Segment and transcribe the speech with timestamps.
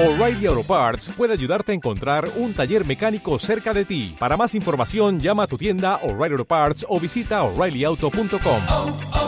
[0.00, 4.14] O'Reilly Auto Parts puede ayudarte a encontrar un taller mecánico cerca de ti.
[4.16, 8.62] Para más información, llama a tu tienda O'Reilly Auto Parts o visita oreillyauto.com.
[8.70, 9.26] oh, oh.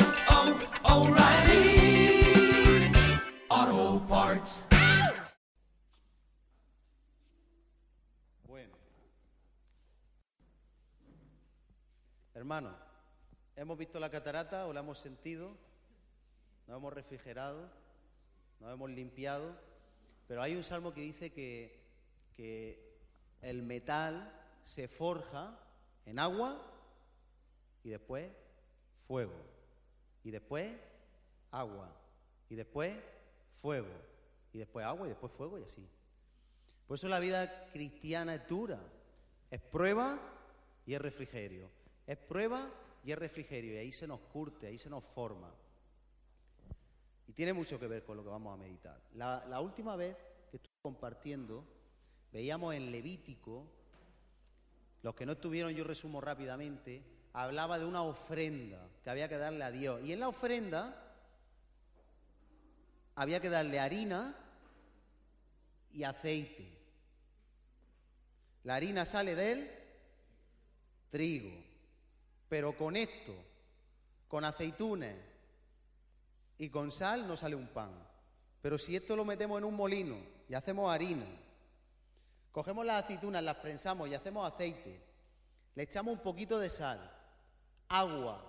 [8.44, 8.72] Bueno.
[12.32, 12.76] Hermano,
[13.56, 15.50] hemos visto la catarata o la hemos sentido,
[16.68, 17.68] nos hemos refrigerado,
[18.60, 19.68] nos hemos limpiado,
[20.30, 21.76] pero hay un salmo que dice que,
[22.36, 22.78] que
[23.42, 24.32] el metal
[24.62, 25.58] se forja
[26.06, 26.56] en agua
[27.82, 28.30] y después
[29.08, 29.34] fuego,
[30.22, 30.70] y después
[31.50, 31.92] agua,
[32.48, 32.94] y después
[33.60, 33.90] fuego,
[34.52, 35.84] y después agua, y después fuego, y así.
[36.86, 38.78] Por eso la vida cristiana es dura.
[39.50, 40.16] Es prueba
[40.86, 41.68] y es refrigerio.
[42.06, 42.70] Es prueba
[43.02, 43.74] y es refrigerio.
[43.74, 45.52] Y ahí se nos curte, ahí se nos forma.
[47.30, 49.00] Y tiene mucho que ver con lo que vamos a meditar.
[49.14, 50.16] La, la última vez
[50.50, 51.64] que estuve compartiendo,
[52.32, 53.68] veíamos en Levítico,
[55.04, 59.62] los que no estuvieron, yo resumo rápidamente, hablaba de una ofrenda que había que darle
[59.62, 60.02] a Dios.
[60.02, 61.14] Y en la ofrenda
[63.14, 64.34] había que darle harina
[65.92, 66.68] y aceite.
[68.64, 69.70] La harina sale del
[71.10, 71.52] trigo,
[72.48, 73.36] pero con esto,
[74.26, 75.29] con aceitunas
[76.60, 77.90] y con sal no sale un pan.
[78.60, 81.24] Pero si esto lo metemos en un molino y hacemos harina,
[82.52, 85.00] cogemos las aceitunas, las prensamos y hacemos aceite,
[85.74, 87.00] le echamos un poquito de sal,
[87.88, 88.44] agua,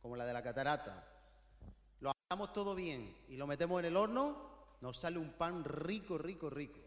[0.00, 1.04] como la de la catarata,
[1.98, 4.48] lo hacemos todo bien y lo metemos en el horno,
[4.80, 6.78] nos sale un pan rico, rico, rico.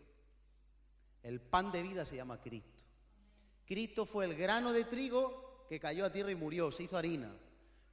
[1.22, 2.82] El pan de vida se llama Cristo.
[3.66, 7.30] Cristo fue el grano de trigo que cayó a tierra y murió, se hizo harina.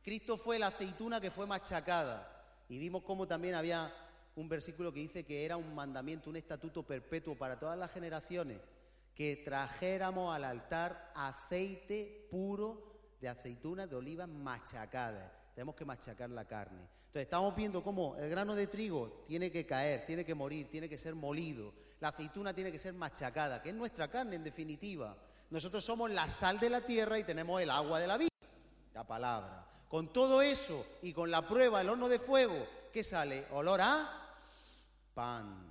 [0.02, 2.26] Cristo fue la aceituna que fue machacada.
[2.68, 3.92] Y vimos cómo también había
[4.36, 8.58] un versículo que dice que era un mandamiento, un estatuto perpetuo para todas las generaciones,
[9.14, 15.30] que trajéramos al altar aceite puro de aceitunas de olivas machacadas.
[15.54, 16.80] Tenemos que machacar la carne.
[17.00, 20.88] Entonces estamos viendo cómo el grano de trigo tiene que caer, tiene que morir, tiene
[20.88, 21.74] que ser molido.
[21.98, 25.16] La aceituna tiene que ser machacada, que es nuestra carne en definitiva.
[25.50, 28.30] Nosotros somos la sal de la tierra y tenemos el agua de la vida,
[28.94, 29.69] la palabra.
[29.90, 33.48] Con todo eso y con la prueba, el horno de fuego, ¿qué sale?
[33.50, 34.36] Olor a
[35.12, 35.66] pan.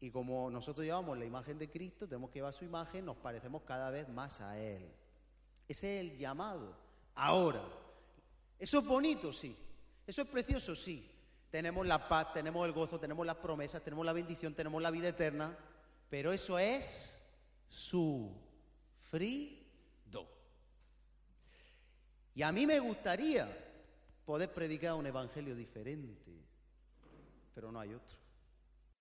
[0.00, 3.62] Y como nosotros llevamos la imagen de Cristo, tenemos que llevar su imagen, nos parecemos
[3.62, 4.86] cada vez más a Él.
[5.66, 6.76] Ese es el llamado.
[7.14, 7.62] Ahora,
[8.58, 9.56] eso es bonito, sí.
[10.06, 11.10] Eso es precioso, sí.
[11.50, 15.08] Tenemos la paz, tenemos el gozo, tenemos las promesas, tenemos la bendición, tenemos la vida
[15.08, 15.56] eterna.
[16.10, 17.22] Pero eso es
[17.66, 19.55] sufrido.
[22.36, 23.48] Y a mí me gustaría
[24.26, 26.32] poder predicar un evangelio diferente,
[27.54, 28.14] pero no hay otro.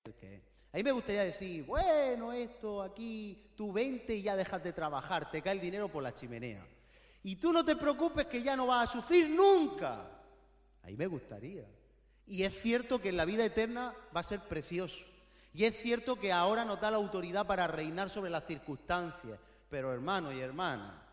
[0.06, 0.42] Es.
[0.72, 5.30] A mí me gustaría decir, bueno, esto aquí, tú vente y ya dejas de trabajar,
[5.30, 6.66] te cae el dinero por la chimenea.
[7.24, 10.10] Y tú no te preocupes que ya no vas a sufrir nunca.
[10.84, 11.66] Ahí me gustaría.
[12.28, 15.06] Y es cierto que en la vida eterna va a ser precioso.
[15.54, 19.40] Y es cierto que ahora nos da la autoridad para reinar sobre las circunstancias.
[19.70, 21.05] Pero hermano y hermana,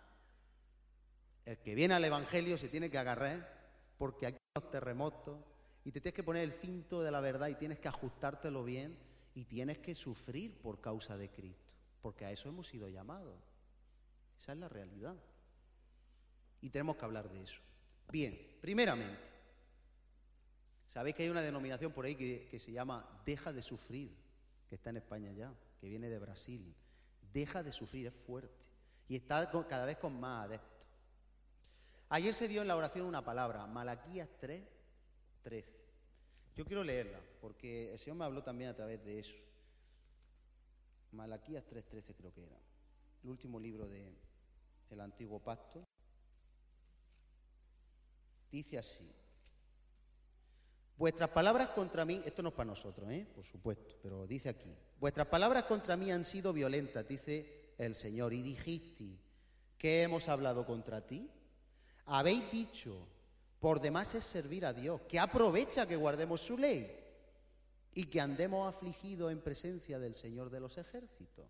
[1.44, 3.60] el que viene al Evangelio se tiene que agarrar
[3.98, 5.38] porque aquí hay los terremotos
[5.84, 8.96] y te tienes que poner el cinto de la verdad y tienes que ajustártelo bien
[9.34, 11.74] y tienes que sufrir por causa de Cristo.
[12.00, 13.34] Porque a eso hemos sido llamados.
[14.38, 15.16] Esa es la realidad.
[16.60, 17.60] Y tenemos que hablar de eso.
[18.10, 19.18] Bien, primeramente,
[20.86, 24.10] sabéis que hay una denominación por ahí que, se llama Deja de Sufrir,
[24.68, 26.74] que está en España ya, que viene de Brasil.
[27.32, 28.54] Deja de sufrir, es fuerte.
[29.08, 30.71] Y está cada vez con más adeptos.
[32.12, 34.62] Ayer se dio en la oración una palabra, Malaquías 3,
[35.44, 35.80] 13.
[36.54, 39.42] Yo quiero leerla, porque el Señor me habló también a través de eso.
[41.12, 42.58] Malaquías 3, 13 creo que era.
[43.22, 44.14] El último libro del
[44.90, 45.86] de, Antiguo Pacto.
[48.50, 49.10] Dice así.
[50.98, 53.26] Vuestras palabras contra mí, esto no es para nosotros, ¿eh?
[53.34, 58.34] por supuesto, pero dice aquí, vuestras palabras contra mí han sido violentas, dice el Señor,
[58.34, 59.16] y dijiste,
[59.78, 61.30] ¿qué hemos hablado contra ti?
[62.06, 63.06] Habéis dicho,
[63.60, 66.98] por demás es servir a Dios, que aprovecha que guardemos su ley
[67.94, 71.46] y que andemos afligidos en presencia del Señor de los ejércitos.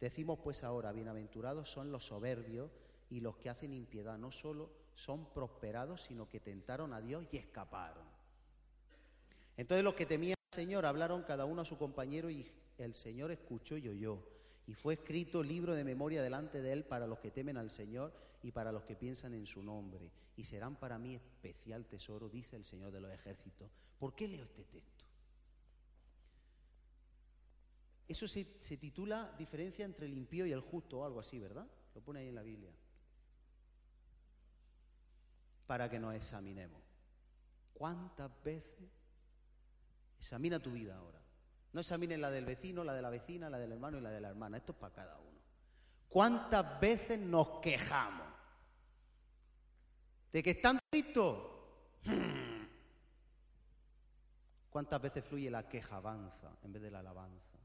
[0.00, 2.70] Decimos pues ahora, bienaventurados son los soberbios
[3.10, 7.36] y los que hacen impiedad, no solo son prosperados, sino que tentaron a Dios y
[7.36, 8.04] escaparon.
[9.56, 13.30] Entonces los que temían al Señor hablaron cada uno a su compañero y el Señor
[13.30, 14.33] escuchó y oyó.
[14.66, 18.12] Y fue escrito libro de memoria delante de él para los que temen al Señor
[18.42, 20.10] y para los que piensan en su nombre.
[20.36, 23.70] Y serán para mí especial tesoro, dice el Señor de los ejércitos.
[23.98, 25.04] ¿Por qué leo este texto?
[28.06, 31.66] eso se, se titula Diferencia entre el impío y el justo o algo así, ¿verdad?
[31.94, 32.70] Lo pone ahí en la Biblia.
[35.66, 36.82] Para que nos examinemos.
[37.72, 38.88] ¿Cuántas veces
[40.18, 41.23] examina tu vida ahora?
[41.74, 44.20] No examines la del vecino, la de la vecina, la del hermano y la de
[44.20, 44.56] la hermana.
[44.56, 45.40] Esto es para cada uno.
[46.08, 48.28] ¿Cuántas veces nos quejamos?
[50.32, 51.36] ¿De que están tristos?
[52.04, 52.64] Hmm.
[54.70, 57.58] ¿Cuántas veces fluye la queja avanza en vez de la alabanza?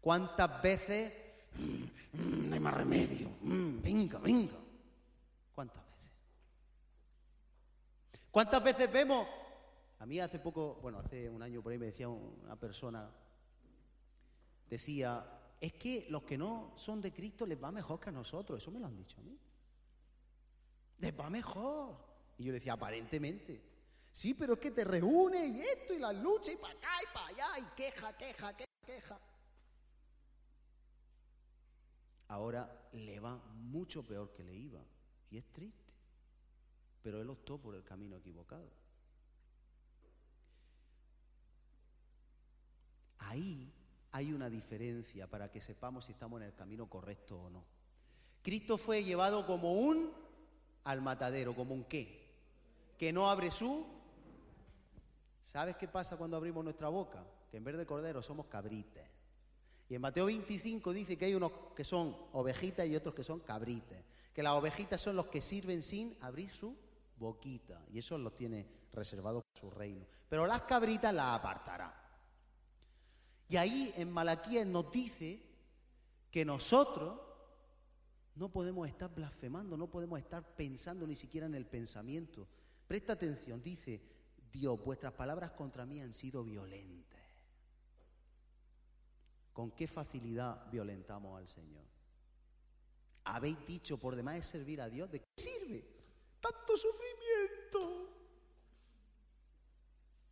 [0.00, 1.12] ¿Cuántas veces
[1.54, 3.28] "Mm, no hay más remedio?
[3.42, 4.56] Venga, venga.
[5.54, 6.10] ¿Cuántas veces?
[8.32, 9.28] ¿Cuántas veces vemos?
[10.04, 13.10] A mí hace poco, bueno, hace un año por ahí me decía una persona,
[14.68, 18.60] decía, es que los que no son de Cristo les va mejor que a nosotros.
[18.60, 19.38] Eso me lo han dicho a mí.
[20.98, 21.96] Les va mejor.
[22.36, 23.62] Y yo le decía, aparentemente.
[24.12, 27.14] Sí, pero es que te reúne y esto y la lucha y para acá y
[27.14, 29.20] para allá y queja, queja, queja, queja.
[32.28, 34.84] Ahora le va mucho peor que le iba
[35.30, 35.94] y es triste.
[37.00, 38.83] Pero él optó por el camino equivocado.
[43.28, 43.72] Ahí
[44.12, 47.64] hay una diferencia para que sepamos si estamos en el camino correcto o no.
[48.42, 50.12] Cristo fue llevado como un
[50.84, 52.24] al matadero, como un qué,
[52.98, 53.86] que no abre su...
[55.42, 57.24] ¿Sabes qué pasa cuando abrimos nuestra boca?
[57.50, 59.04] Que en vez de cordero somos cabrites.
[59.88, 63.40] Y en Mateo 25 dice que hay unos que son ovejitas y otros que son
[63.40, 63.98] cabrites.
[64.32, 66.76] Que las ovejitas son los que sirven sin abrir su
[67.16, 67.82] boquita.
[67.92, 70.06] Y eso los tiene reservados para su reino.
[70.28, 72.03] Pero las cabritas las apartará.
[73.48, 75.40] Y ahí en Malaquías nos dice
[76.30, 77.20] que nosotros
[78.34, 82.48] no podemos estar blasfemando, no podemos estar pensando ni siquiera en el pensamiento.
[82.86, 84.00] Presta atención, dice
[84.50, 87.20] Dios, vuestras palabras contra mí han sido violentas.
[89.52, 91.84] ¿Con qué facilidad violentamos al Señor?
[93.24, 95.10] Habéis dicho por demás es servir a Dios.
[95.10, 95.84] ¿De qué sirve?
[96.40, 98.10] Tanto sufrimiento.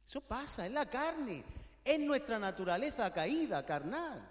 [0.05, 1.45] Eso pasa, es la carne,
[1.85, 4.31] es nuestra naturaleza caída, carnal.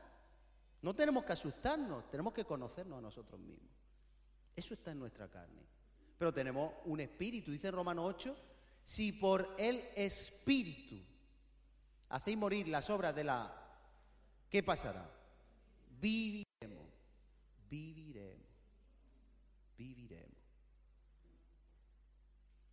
[0.82, 3.70] No tenemos que asustarnos, tenemos que conocernos a nosotros mismos.
[4.56, 5.62] Eso está en nuestra carne.
[6.18, 8.36] Pero tenemos un espíritu, dice Romano 8,
[8.84, 11.04] si por el espíritu
[12.10, 13.58] hacéis morir las obras de la...
[14.50, 15.10] ¿Qué pasará?
[16.00, 16.88] Viviremos,
[17.70, 18.48] viviremos,
[19.78, 20.38] viviremos.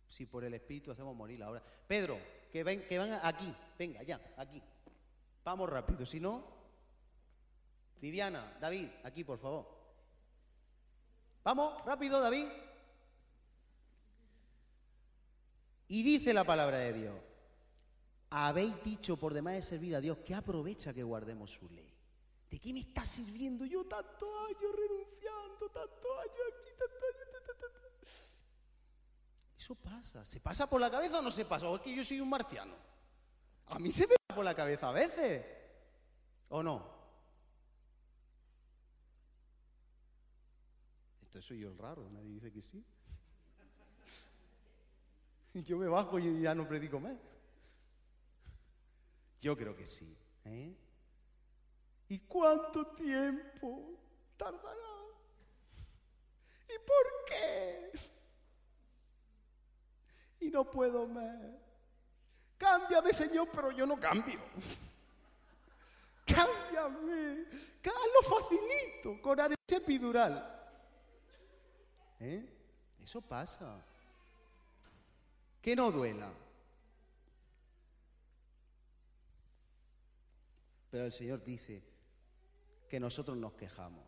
[0.09, 1.63] Si por el espíritu hacemos morir la obra.
[1.87, 2.19] Pedro,
[2.51, 4.61] que ven, que van aquí, venga, ya, aquí.
[5.43, 6.43] Vamos rápido, si no,
[8.01, 9.67] Viviana, David, aquí por favor.
[11.43, 12.47] Vamos, rápido, David.
[15.87, 17.15] Y dice la palabra de Dios,
[18.29, 21.91] habéis dicho por demás de servir a Dios, que aprovecha que guardemos su ley.
[22.49, 27.28] ¿De qué me está sirviendo yo tantos años renunciando, tantos años aquí, tantos años...
[29.69, 30.25] Eso pasa.
[30.25, 31.69] ¿Se pasa por la cabeza o no se pasa?
[31.69, 32.73] ¿O es que yo soy un marciano?
[33.67, 35.45] A mí se me pasa por la cabeza a veces.
[36.49, 36.89] ¿O no?
[41.21, 42.83] Esto soy yo el raro, nadie dice que sí.
[45.53, 47.19] Yo me bajo y ya no predico más.
[49.39, 50.17] Yo creo que sí.
[50.45, 50.75] ¿eh?
[52.07, 53.99] ¿Y cuánto tiempo
[54.35, 55.05] tardará?
[56.67, 58.18] ¿Y por qué?
[60.39, 61.37] Y no puedo más.
[62.57, 64.39] Cámbiame, Señor, pero yo no cambio.
[66.25, 67.45] Cámbiame.
[67.83, 70.55] Lo facilito con anestesia epidural.
[72.19, 72.45] ¿Eh?
[73.01, 73.83] Eso pasa.
[75.61, 76.31] Que no duela.
[80.91, 81.83] Pero el Señor dice
[82.89, 84.05] que nosotros nos quejamos.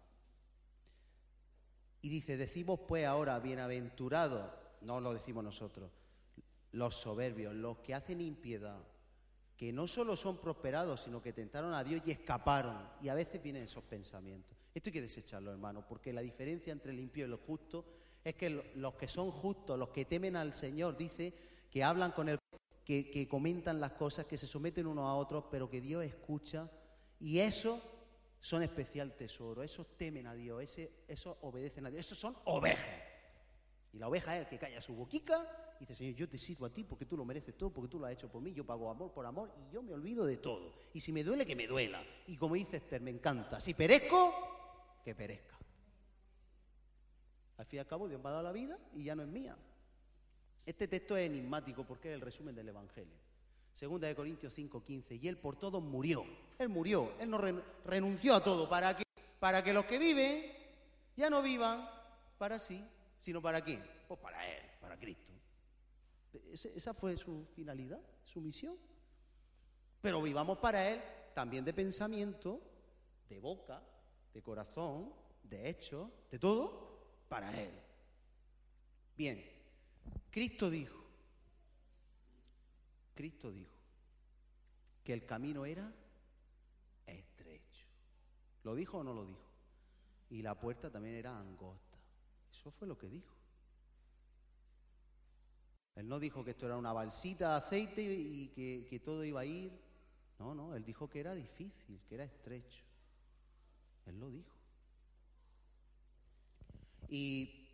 [2.02, 5.92] Y dice, decimos pues ahora, bienaventurados, no lo decimos nosotros,
[6.74, 8.80] los soberbios, los que hacen impiedad,
[9.58, 12.78] que no solo son prosperados, sino que tentaron a Dios y escaparon.
[13.02, 14.58] Y a veces vienen esos pensamientos.
[14.74, 17.86] Esto hay que desecharlo, hermano, porque la diferencia entre el impío y el justo
[18.24, 21.34] es que lo- los que son justos, los que temen al Señor, dice
[21.70, 22.40] que hablan con él,
[22.86, 26.70] que, que comentan las cosas, que se someten unos a otros, pero que Dios escucha.
[27.20, 27.80] Y esos
[28.40, 32.88] son especial tesoro, esos temen a Dios, esos obedecen a Dios, esos son ovejas.
[33.94, 35.46] Y la oveja es el que calla su boquica
[35.82, 37.98] y dice, Señor, yo te sirvo a ti porque tú lo mereces todo, porque tú
[37.98, 40.38] lo has hecho por mí, yo pago amor por amor y yo me olvido de
[40.38, 40.74] todo.
[40.94, 42.04] Y si me duele, que me duela.
[42.28, 43.60] Y como dice Esther, me encanta.
[43.60, 44.32] Si perezco,
[45.04, 45.58] que perezca.
[47.58, 49.28] Al fin y al cabo, Dios me ha dado la vida y ya no es
[49.30, 49.58] mía.
[50.66, 53.16] Este texto es enigmático porque es el resumen del Evangelio.
[53.74, 55.16] Segunda de Corintios 5:15.
[55.20, 56.24] Y Él por todos murió.
[56.60, 58.70] Él murió, Él no ren- renunció a todo.
[58.70, 59.04] ¿Para qué?
[59.40, 60.46] Para que los que viven
[61.18, 61.90] ya no vivan
[62.38, 62.84] para sí,
[63.20, 63.84] sino para quién?
[64.08, 65.32] Pues para Él, para Cristo.
[66.52, 68.78] Esa fue su finalidad, su misión.
[70.02, 71.02] Pero vivamos para Él
[71.34, 72.62] también de pensamiento,
[73.30, 73.82] de boca,
[74.34, 77.72] de corazón, de hecho, de todo, para Él.
[79.16, 79.44] Bien,
[80.30, 81.06] Cristo dijo,
[83.14, 83.76] Cristo dijo
[85.04, 85.94] que el camino era
[87.06, 87.88] estrecho.
[88.64, 89.52] ¿Lo dijo o no lo dijo?
[90.30, 91.98] Y la puerta también era angosta.
[92.52, 93.41] Eso fue lo que dijo.
[95.96, 98.48] Él no dijo que esto era una balsita de aceite y
[98.90, 99.72] que, todo iba a ir.
[100.40, 102.84] No, no, él dijo que era difícil, que era estrecho.
[104.06, 104.56] Él lo dijo.
[107.10, 107.68] Y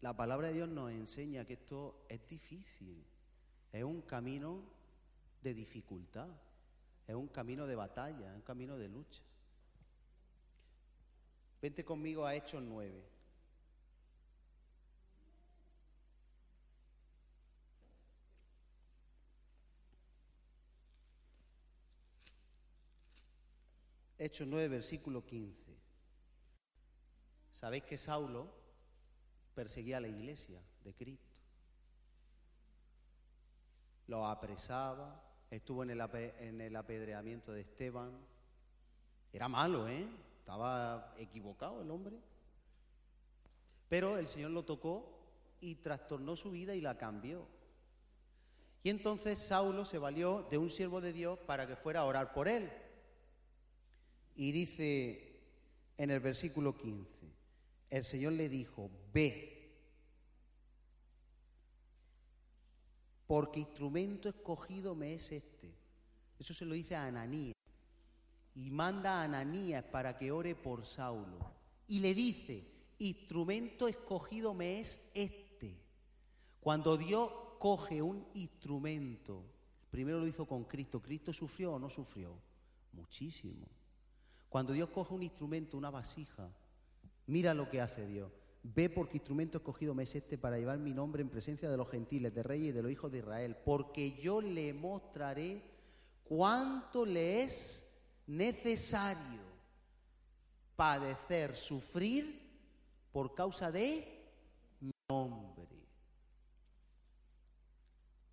[0.00, 3.04] la palabra de Dios nos enseña que esto es difícil,
[3.72, 4.62] es un camino
[5.40, 6.28] de dificultad,
[7.06, 9.22] es un camino de batalla, es un camino de lucha.
[11.62, 13.13] Vente conmigo a Hechos 9.
[24.18, 25.74] Hechos 9, versículo 15.
[27.50, 28.48] Sabéis que Saulo
[29.54, 31.34] perseguía a la iglesia de Cristo.
[34.06, 36.00] Lo apresaba, estuvo en el,
[36.38, 38.12] en el apedreamiento de Esteban.
[39.32, 40.06] Era malo, ¿eh?
[40.38, 42.16] Estaba equivocado el hombre.
[43.88, 45.10] Pero el Señor lo tocó
[45.60, 47.46] y trastornó su vida y la cambió.
[48.82, 52.32] Y entonces Saulo se valió de un siervo de Dios para que fuera a orar
[52.32, 52.70] por él.
[54.36, 55.40] Y dice
[55.96, 57.16] en el versículo 15,
[57.90, 59.54] el Señor le dijo, ve,
[63.26, 65.74] porque instrumento escogido me es este.
[66.38, 67.54] Eso se lo dice a Ananías.
[68.54, 71.38] Y manda a Ananías para que ore por Saulo.
[71.86, 72.64] Y le dice,
[72.98, 75.76] instrumento escogido me es este.
[76.60, 79.44] Cuando Dios coge un instrumento,
[79.90, 81.00] primero lo hizo con Cristo.
[81.00, 82.38] ¿Cristo sufrió o no sufrió?
[82.92, 83.66] Muchísimo.
[84.54, 86.48] Cuando Dios coge un instrumento, una vasija,
[87.26, 88.30] mira lo que hace Dios.
[88.62, 91.90] Ve porque instrumento escogido me es este para llevar mi nombre en presencia de los
[91.90, 95.60] gentiles, de reyes y de los hijos de Israel, porque yo le mostraré
[96.22, 97.84] cuánto le es
[98.28, 99.40] necesario
[100.76, 102.40] padecer, sufrir
[103.10, 104.06] por causa de
[104.78, 105.80] mi nombre.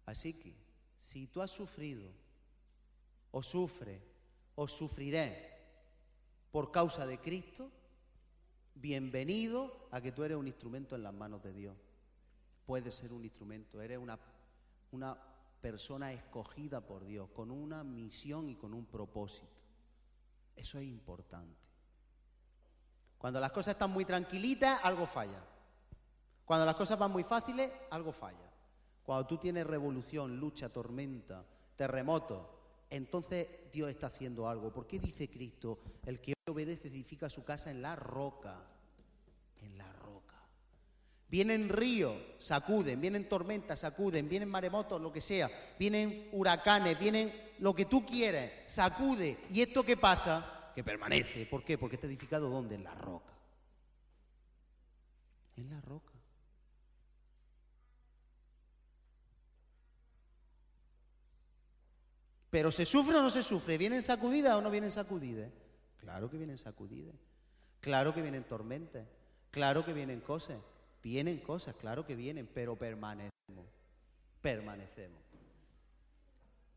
[0.05, 0.53] Así que,
[0.99, 2.11] si tú has sufrido,
[3.31, 3.99] o sufres,
[4.53, 5.50] o sufriré
[6.51, 7.71] por causa de Cristo,
[8.75, 11.77] bienvenido a que tú eres un instrumento en las manos de Dios.
[12.65, 14.19] Puedes ser un instrumento, eres una,
[14.91, 15.17] una
[15.61, 19.47] persona escogida por Dios, con una misión y con un propósito.
[20.55, 21.57] Eso es importante.
[23.17, 25.41] Cuando las cosas están muy tranquilitas, algo falla.
[26.43, 28.51] Cuando las cosas van muy fáciles, algo falla.
[29.03, 32.60] Cuando tú tienes revolución, lucha, tormenta, terremoto,
[32.91, 34.71] entonces Dios está haciendo algo.
[34.71, 38.67] ¿Por qué dice Cristo, el que obedece edifica su casa en la roca?
[39.61, 40.35] En la roca.
[41.29, 47.73] Vienen ríos, sacuden, vienen tormentas, sacuden, vienen maremotos, lo que sea, vienen huracanes, vienen lo
[47.73, 49.37] que tú quieres, sacude.
[49.49, 50.71] ¿Y esto qué pasa?
[50.75, 51.45] Que permanece.
[51.45, 51.77] ¿Por qué?
[51.77, 52.75] Porque está edificado ¿dónde?
[52.75, 53.33] En la roca.
[55.55, 56.10] En la roca.
[62.51, 63.77] Pero ¿se sufre o no se sufre?
[63.77, 65.49] ¿Vienen sacudidas o no vienen sacudidas?
[65.97, 67.15] Claro que vienen sacudidas.
[67.79, 69.07] Claro que vienen tormentas.
[69.51, 70.59] Claro que vienen cosas.
[71.01, 73.65] Vienen cosas, claro que vienen, pero permanecemos.
[74.41, 75.17] Permanecemos.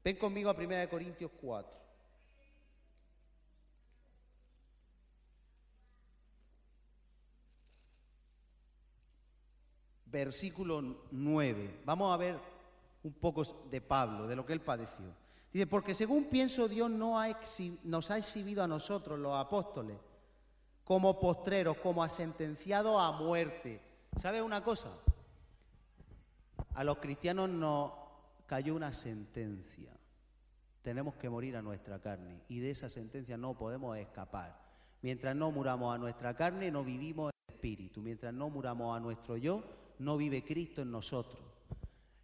[0.05, 1.79] Ven conmigo a 1 Corintios 4.
[10.07, 11.81] Versículo 9.
[11.85, 12.39] Vamos a ver
[13.03, 15.24] un poco de Pablo, de lo que él padeció.
[15.55, 17.17] Dice, porque según pienso Dios no
[17.85, 19.97] nos ha exhibido a nosotros, los apóstoles,
[20.83, 23.81] como postreros, como sentenciados a muerte.
[24.17, 24.89] ¿Sabe una cosa?
[26.75, 27.93] A los cristianos nos
[28.47, 29.93] cayó una sentencia.
[30.83, 34.61] Tenemos que morir a nuestra carne y de esa sentencia no podemos escapar.
[35.03, 38.01] Mientras no muramos a nuestra carne, no vivimos en espíritu.
[38.01, 39.63] Mientras no muramos a nuestro yo,
[40.01, 41.45] no vive Cristo en nosotros.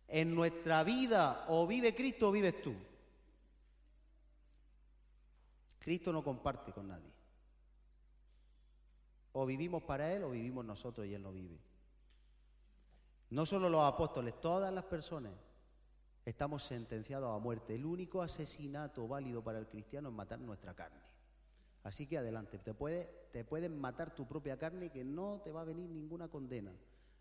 [0.08, 2.74] En nuestra vida o vive Cristo o vives tú.
[5.80, 7.10] Cristo no comparte con nadie.
[9.32, 11.58] O vivimos para Él o vivimos nosotros y Él no vive.
[13.30, 15.32] No solo los apóstoles, todas las personas
[16.24, 17.74] estamos sentenciados a muerte.
[17.74, 21.00] El único asesinato válido para el cristiano es matar nuestra carne.
[21.82, 22.74] Así que adelante, te,
[23.32, 26.72] te pueden matar tu propia carne que no te va a venir ninguna condena.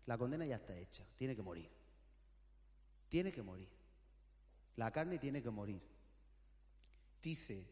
[0.06, 1.70] La condena ya está hecha, tiene que morir.
[3.08, 3.68] Tiene que morir.
[4.76, 5.80] La carne tiene que morir.
[7.22, 7.66] Dice,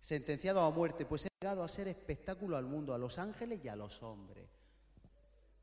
[0.00, 3.68] sentenciado a muerte, pues he llegado a ser espectáculo al mundo, a los ángeles y
[3.68, 4.48] a los hombres.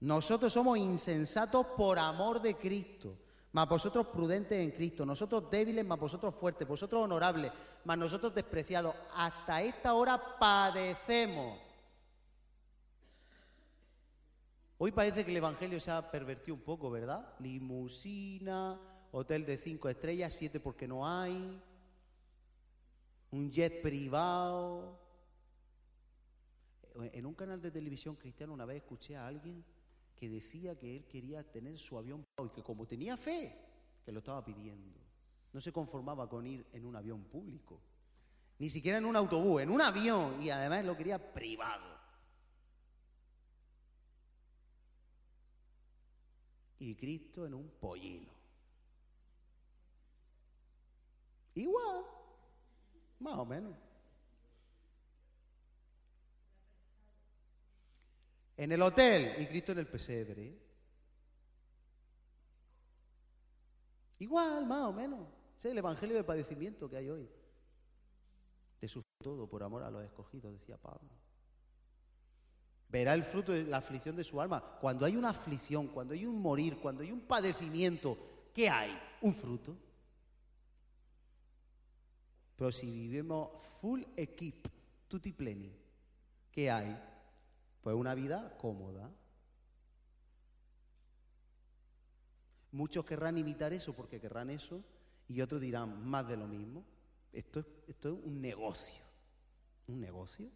[0.02, 3.18] Nosotros somos insensatos por amor de Cristo,
[3.54, 7.52] mas vosotros prudentes en Cristo, nosotros débiles, mas vosotros fuertes, vosotros honorables,
[7.86, 8.94] mas nosotros despreciados.
[9.16, 11.60] Hasta esta hora padecemos.
[14.78, 17.34] Hoy parece que el Evangelio se ha pervertido un poco, ¿verdad?
[17.40, 18.78] Limusina,
[19.14, 21.62] hotel de cinco estrellas, siete porque no hay,
[23.32, 25.00] un jet privado.
[26.96, 29.64] En un canal de televisión cristiano una vez escuché a alguien
[30.16, 33.58] que decía que él quería tener su avión y que como tenía fe,
[34.06, 34.98] que lo estaba pidiendo.
[35.52, 37.82] No se conformaba con ir en un avión público,
[38.60, 41.96] ni siquiera en un autobús, en un avión, y además lo quería privado.
[46.80, 48.32] Y Cristo en un pollino.
[51.56, 52.04] Igual,
[53.20, 53.74] más o menos.
[58.58, 60.58] En el hotel y Cristo en el pesebre.
[64.20, 65.28] Igual, más o menos.
[65.58, 67.30] Es el evangelio de padecimiento que hay hoy.
[68.80, 71.10] De sufrir todo por amor a los escogidos, decía Pablo.
[72.88, 74.78] Verá el fruto de la aflicción de su alma.
[74.80, 78.18] Cuando hay una aflicción, cuando hay un morir, cuando hay un padecimiento,
[78.54, 78.98] ¿qué hay?
[79.22, 79.76] Un fruto.
[82.56, 83.50] Pero si vivimos
[83.82, 84.68] full equip,
[85.08, 85.72] tutti pleni,
[86.52, 86.98] ¿qué hay?
[87.82, 89.12] Pues una vida cómoda.
[92.72, 94.84] Muchos querrán imitar eso porque querrán eso
[95.28, 96.84] y otros dirán más de lo mismo.
[97.32, 99.04] Esto es, esto es un negocio.
[99.88, 100.50] ¿Un negocio?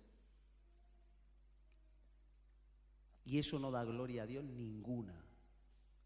[3.25, 5.13] Y eso no da gloria a Dios ninguna.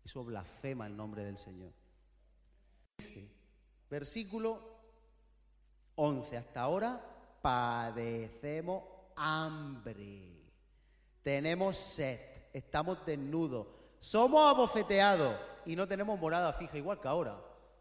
[0.03, 1.71] Eso blasfema el nombre del Señor.
[3.89, 4.72] Versículo
[5.95, 6.37] 11.
[6.37, 7.01] Hasta ahora
[7.41, 8.83] padecemos
[9.15, 10.33] hambre.
[11.21, 12.19] Tenemos sed,
[12.51, 13.67] estamos desnudos,
[13.99, 17.37] somos abofeteados y no tenemos morada fija, igual que ahora.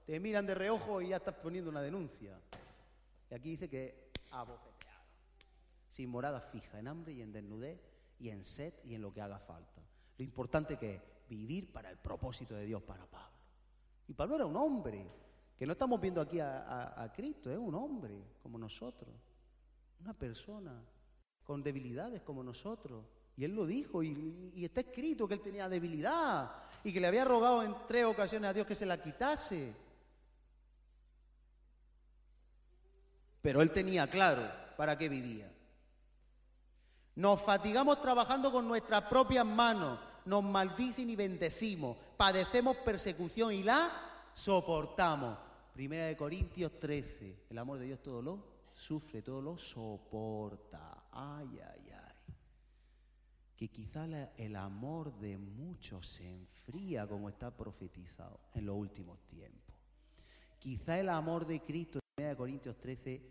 [0.07, 2.39] Te miran de reojo y ya estás poniendo una denuncia.
[3.31, 5.05] Y aquí dice que abofeteado,
[5.89, 7.81] sin morada fija, en hambre y en desnudez
[8.19, 9.83] y en sed y en lo que haga falta.
[10.19, 13.39] Lo importante que es vivir para el propósito de Dios para Pablo.
[14.07, 15.07] Y Pablo era un hombre,
[15.63, 19.15] que no estamos viendo aquí a, Cristo, es un hombre como nosotros,
[20.01, 20.73] una persona
[21.45, 23.05] con debilidades como nosotros.
[23.37, 26.51] Y él lo dijo, y, está escrito que él tenía debilidad
[26.83, 29.73] y que le había rogado en tres ocasiones a Dios que se la quitase.
[33.41, 34.43] Pero él tenía claro
[34.77, 35.49] para qué vivía.
[37.15, 44.09] Nos fatigamos trabajando con nuestras propias manos, nos maldicen y bendecimos, padecemos persecución y la
[44.35, 45.52] soportamos.
[45.73, 51.05] Primera de Corintios 13, el amor de Dios todo lo sufre, todo lo soporta.
[51.11, 52.13] Ay, ay, ay
[53.63, 54.07] que quizá
[54.39, 59.77] el amor de muchos se enfría como está profetizado en los últimos tiempos.
[60.59, 63.23] Quizá el amor de Cristo en 1 Corintios 13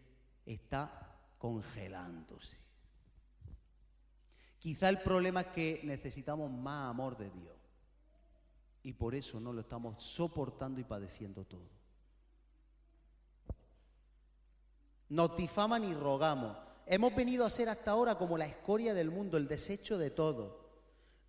[0.45, 2.57] está congelándose.
[4.57, 7.57] Quizá el problema es que necesitamos más amor de Dios
[8.83, 11.80] y por eso no lo estamos soportando y padeciendo todo.
[15.11, 19.37] Nos difaman y rogamos Hemos venido a ser hasta ahora como la escoria del mundo,
[19.37, 20.59] el desecho de todo.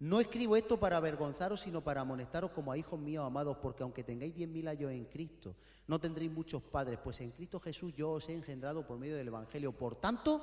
[0.01, 4.03] No escribo esto para avergonzaros, sino para amonestaros como a hijos míos amados, porque aunque
[4.03, 5.55] tengáis diez mil años en Cristo,
[5.87, 9.29] no tendréis muchos padres, pues en Cristo Jesús yo os he engendrado por medio del
[9.29, 9.71] Evangelio.
[9.71, 10.41] Por tanto,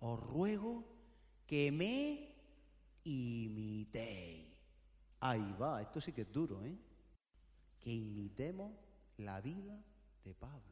[0.00, 0.82] os ruego
[1.46, 2.34] que me
[3.04, 4.48] imitéis.
[5.20, 6.76] Ahí va, esto sí que es duro, ¿eh?
[7.78, 8.72] Que imitemos
[9.18, 9.80] la vida
[10.24, 10.71] de Pablo.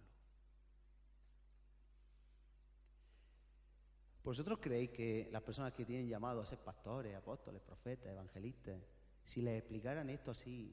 [4.30, 8.80] ¿Vosotros creéis que las personas que tienen llamado a ser pastores, apóstoles, profetas, evangelistas,
[9.24, 10.72] si les explicaran esto así,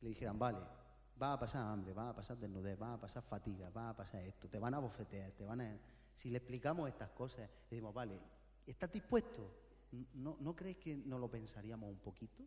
[0.00, 0.58] le dijeran, vale,
[1.22, 4.24] va a pasar hambre, va a pasar desnudez, va a pasar fatiga, va a pasar
[4.24, 5.78] esto, te van a bofetear, te van a...
[6.12, 8.18] Si le explicamos estas cosas, le decimos, vale,
[8.66, 9.48] ¿estás dispuesto?
[10.14, 12.42] ¿No, ¿no crees que no lo pensaríamos un poquito?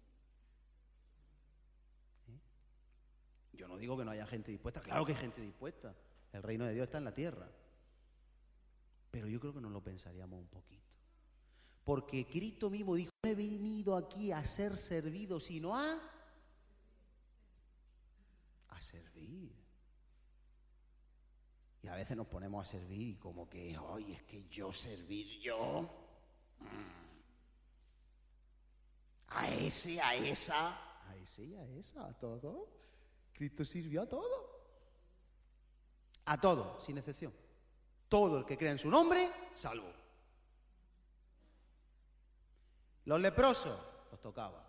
[2.28, 2.40] ¿Eh?
[3.54, 5.96] Yo no digo que no haya gente dispuesta, claro que hay gente dispuesta.
[6.34, 7.48] El reino de Dios está en la tierra.
[9.12, 10.84] Pero yo creo que nos lo pensaríamos un poquito.
[11.84, 16.00] Porque Cristo mismo dijo, no he venido aquí a ser servido, sino a,
[18.70, 19.58] a servir.
[21.90, 25.90] a veces nos ponemos a servir y como que, hoy es que yo servir yo.
[26.60, 27.10] mm,
[29.30, 32.68] A ese, a esa, a ese y a esa, a todo.
[33.34, 34.50] Cristo sirvió a todo.
[36.26, 37.34] A todo, sin excepción.
[38.10, 39.94] Todo el que crea en su nombre, salvo.
[43.06, 43.80] Los leprosos
[44.12, 44.66] los tocaba.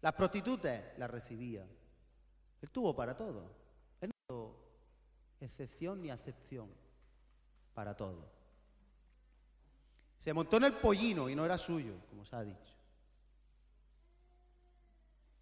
[0.00, 1.66] Las prostitutas las recibía.
[2.60, 3.50] Él tuvo para todo.
[4.00, 4.56] Él no tuvo
[5.40, 6.70] excepción ni acepción.
[7.74, 8.30] Para todo.
[10.18, 12.74] Se montó en el pollino y no era suyo, como se ha dicho.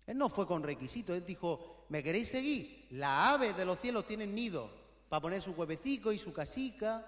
[0.06, 2.88] Él no fue con requisitos, él dijo, ¿me queréis seguir?
[2.90, 4.79] Las aves de los cielos tienen nido
[5.10, 7.04] para poner su huevecico y su casica,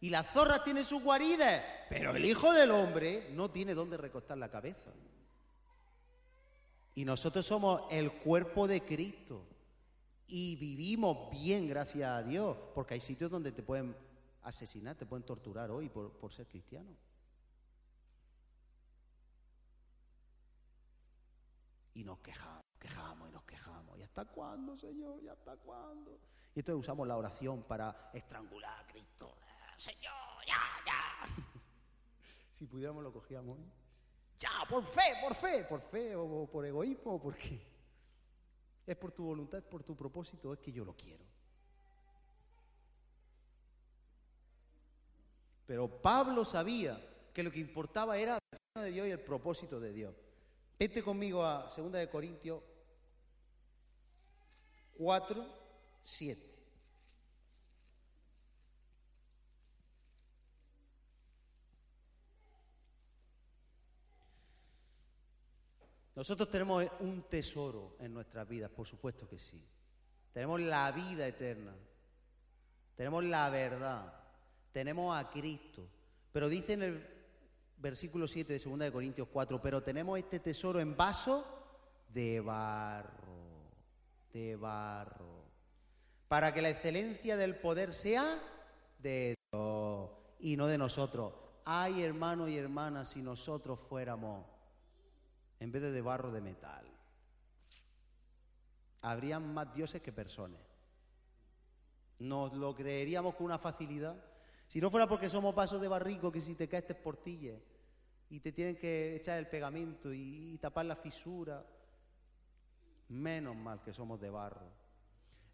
[0.00, 4.36] y las zorras tienen sus guaridas, pero el Hijo del Hombre no tiene dónde recostar
[4.36, 4.90] la cabeza.
[6.96, 9.46] Y nosotros somos el cuerpo de Cristo.
[10.26, 13.96] Y vivimos bien, gracias a Dios, porque hay sitios donde te pueden
[14.42, 16.90] asesinar, te pueden torturar hoy por, por ser cristiano.
[21.94, 23.35] Y nos quejamos, quejamos y nos quejamos.
[23.35, 23.35] ¿Y
[24.16, 25.22] hasta cuándo, Señor?
[25.22, 26.18] ¿Y hasta cuándo?
[26.54, 29.36] Y entonces usamos la oración para estrangular a Cristo.
[29.76, 31.44] Señor, ya, ya.
[32.54, 33.58] si pudiéramos lo cogíamos.
[33.58, 33.64] ¿eh?
[34.40, 37.60] Ya, por fe, por fe, por fe o, por egoísmo, por qué.
[38.86, 41.24] Es por tu voluntad, es por tu propósito, es que yo lo quiero.
[45.66, 46.98] Pero Pablo sabía
[47.34, 48.38] que lo que importaba era
[48.76, 50.14] el de Dios y el propósito de Dios.
[50.78, 52.62] Vete conmigo a 2 de Corintios
[54.98, 55.46] 4,
[56.02, 56.56] 7.
[66.16, 69.62] Nosotros tenemos un tesoro en nuestras vidas, por supuesto que sí.
[70.32, 71.74] Tenemos la vida eterna.
[72.94, 74.14] Tenemos la verdad.
[74.72, 75.86] Tenemos a Cristo.
[76.32, 77.06] Pero dice en el
[77.76, 81.44] versículo 7 de 2 de Corintios 4, pero tenemos este tesoro en vaso
[82.08, 83.45] de barro,
[84.36, 85.44] de barro,
[86.28, 88.38] para que la excelencia del poder sea
[88.98, 91.32] de Dios y no de nosotros.
[91.64, 94.44] Ay, hermanos y hermanas, si nosotros fuéramos,
[95.58, 96.84] en vez de barro, de metal,
[99.00, 100.60] habrían más dioses que personas.
[102.18, 104.22] Nos lo creeríamos con una facilidad.
[104.68, 107.58] Si no fuera porque somos vasos de barrico, que si te caes te esportilles
[108.28, 111.64] y te tienen que echar el pegamento y tapar la fisura,
[113.08, 114.70] menos mal que somos de barro.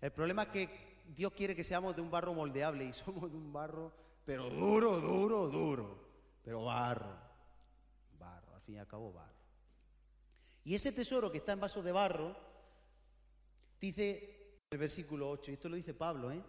[0.00, 3.36] El problema es que Dios quiere que seamos de un barro moldeable y somos de
[3.36, 3.92] un barro,
[4.24, 5.98] pero duro, duro, duro,
[6.42, 7.16] pero barro,
[8.18, 9.32] barro, al fin y al cabo barro.
[10.64, 12.36] Y ese tesoro que está en vasos de barro,
[13.80, 16.42] dice el versículo 8, y esto lo dice Pablo, ¿eh?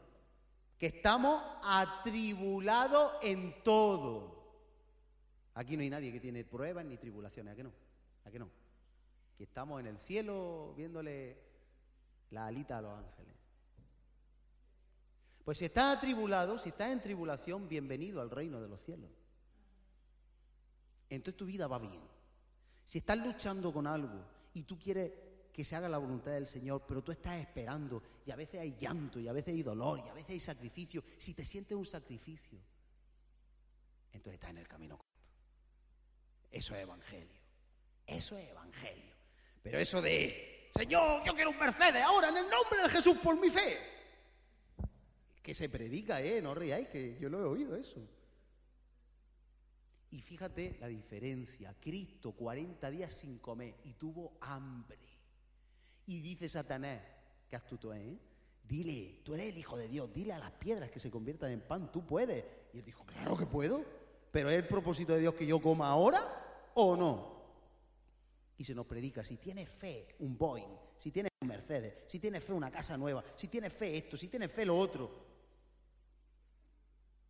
[0.77, 4.43] que estamos atribulados en todo.
[5.55, 7.73] Aquí no hay nadie que tiene pruebas ni tribulaciones, ¿a qué no?
[8.25, 8.49] ¿A qué no?
[9.37, 11.37] Que estamos en el cielo viéndole
[12.31, 13.33] la alita a los ángeles.
[15.43, 19.09] Pues si estás atribulado, si estás en tribulación, bienvenido al reino de los cielos.
[21.09, 22.01] Entonces tu vida va bien.
[22.85, 25.11] Si estás luchando con algo y tú quieres
[25.51, 28.75] que se haga la voluntad del Señor, pero tú estás esperando y a veces hay
[28.79, 31.85] llanto y a veces hay dolor y a veces hay sacrificio, si te sientes un
[31.85, 32.59] sacrificio,
[34.11, 35.29] entonces estás en el camino corto.
[36.51, 37.41] Eso es evangelio.
[38.07, 39.12] Eso es evangelio.
[39.63, 43.39] Pero eso de, Señor, yo quiero un Mercedes ahora en el nombre de Jesús por
[43.39, 43.77] mi fe.
[45.41, 46.41] Que se predica, ¿eh?
[46.41, 48.01] No ríais, que yo lo he oído eso.
[50.11, 51.75] Y fíjate la diferencia.
[51.79, 54.99] Cristo 40 días sin comer y tuvo hambre.
[56.05, 57.01] Y dice Satanás,
[57.49, 58.19] que astuto es, ¿eh?
[58.63, 61.61] Dile, tú eres el Hijo de Dios, dile a las piedras que se conviertan en
[61.61, 62.43] pan, tú puedes.
[62.73, 63.83] Y él dijo, claro que puedo,
[64.31, 67.32] pero ¿es el propósito de Dios que yo coma ahora o no?
[68.57, 72.43] Y se nos predica, si tienes fe, un Boeing, si tienes un Mercedes, si tienes
[72.43, 75.33] fe, una casa nueva, si tienes fe esto, si tienes fe lo otro.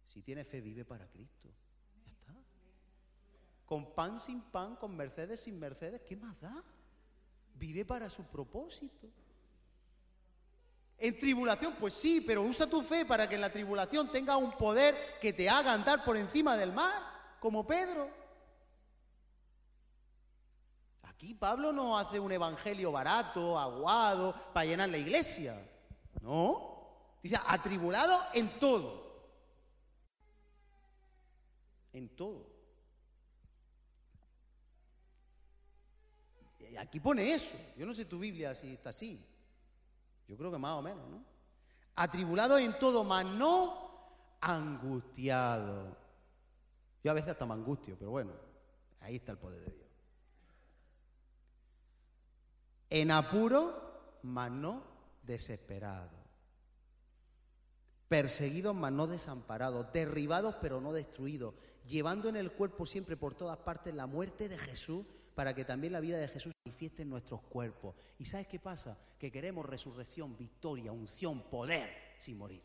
[0.06, 1.50] Si tienes fe, vive para Cristo.
[2.06, 2.36] Ya está.
[3.66, 6.64] Con pan sin pan, con Mercedes sin Mercedes, ¿qué más da?
[7.56, 9.10] Vive para su propósito.
[10.98, 14.52] En tribulación, pues sí, pero usa tu fe para que en la tribulación tenga un
[14.52, 17.02] poder que te haga andar por encima del mar,
[17.40, 18.10] como Pedro.
[21.24, 25.58] Aquí Pablo no hace un evangelio barato, aguado, para llenar la iglesia.
[26.20, 27.16] No.
[27.22, 29.32] Dice, atribulado en todo.
[31.94, 32.46] En todo.
[36.70, 37.56] Y Aquí pone eso.
[37.78, 39.26] Yo no sé tu Biblia si está así.
[40.28, 41.24] Yo creo que más o menos, ¿no?
[41.96, 45.96] Atribulado en todo, mas no angustiado.
[47.02, 48.34] Yo a veces hasta me angustio, pero bueno,
[49.00, 49.83] ahí está el poder de Dios.
[52.94, 54.84] En apuro, mas no
[55.24, 56.12] desesperado.
[58.08, 59.92] Perseguidos, mas no desamparados.
[59.92, 61.56] Derribados, pero no destruidos.
[61.88, 65.92] Llevando en el cuerpo siempre por todas partes la muerte de Jesús para que también
[65.92, 67.96] la vida de Jesús se manifieste en nuestros cuerpos.
[68.20, 68.96] ¿Y sabes qué pasa?
[69.18, 72.62] Que queremos resurrección, victoria, unción, poder, sin morir.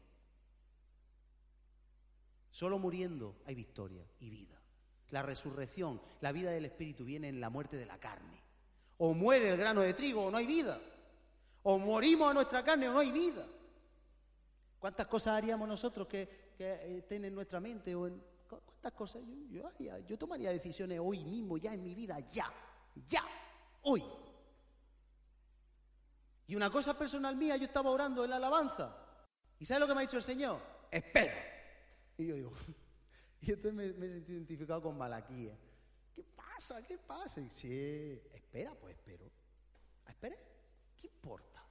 [2.51, 4.61] Solo muriendo hay victoria y vida.
[5.09, 8.48] La resurrección, la vida del Espíritu viene en la muerte de la carne.
[8.99, 10.81] O muere el grano de trigo o no hay vida.
[11.63, 13.47] O morimos a nuestra carne o no hay vida.
[14.79, 17.95] ¿Cuántas cosas haríamos nosotros que, que eh, estén en nuestra mente?
[18.49, 19.23] ¿Cuántas cosas?
[19.51, 19.99] Yo, haría?
[20.01, 22.53] Yo tomaría decisiones hoy mismo, ya en mi vida, ya,
[23.09, 23.23] ya,
[23.83, 24.05] hoy.
[26.47, 28.97] Y una cosa personal mía, yo estaba orando en la alabanza.
[29.59, 30.61] ¿Y sabes lo que me ha dicho el Señor?
[30.91, 31.35] Espera.
[32.17, 32.53] Y yo digo,
[33.43, 35.57] y entonces me, me sentido identificado con Malaquía.
[36.59, 36.83] ¿Qué pasa?
[36.83, 37.41] ¿Qué pasa?
[37.41, 39.31] Y sí, espera, pues espero.
[40.09, 40.35] Espera,
[40.97, 41.65] ¿qué importa?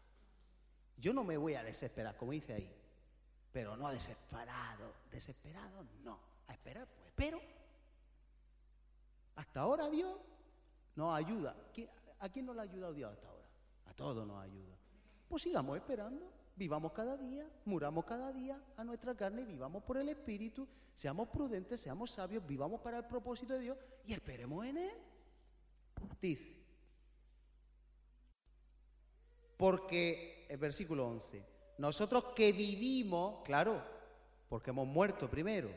[0.95, 2.73] Yo no me voy a desesperar, como dice ahí,
[3.51, 4.93] pero no desesperado.
[5.11, 6.17] Desesperado, no.
[6.47, 7.41] A esperar, pues espero.
[9.35, 10.17] Hasta ahora Dios
[10.95, 11.53] nos ayuda.
[11.73, 13.47] ¿Qui- ¿A quién nos ha ayudado Dios hasta ahora?
[13.87, 14.77] A todos nos ayuda.
[15.27, 16.31] Pues sigamos esperando.
[16.57, 21.79] Vivamos cada día, muramos cada día a nuestra carne, vivamos por el Espíritu, seamos prudentes,
[21.79, 24.97] seamos sabios, vivamos para el propósito de Dios y esperemos en Él.
[26.19, 26.57] Dice,
[29.55, 31.45] porque, el versículo 11,
[31.77, 33.83] nosotros que vivimos, claro,
[34.49, 35.69] porque hemos muerto primero,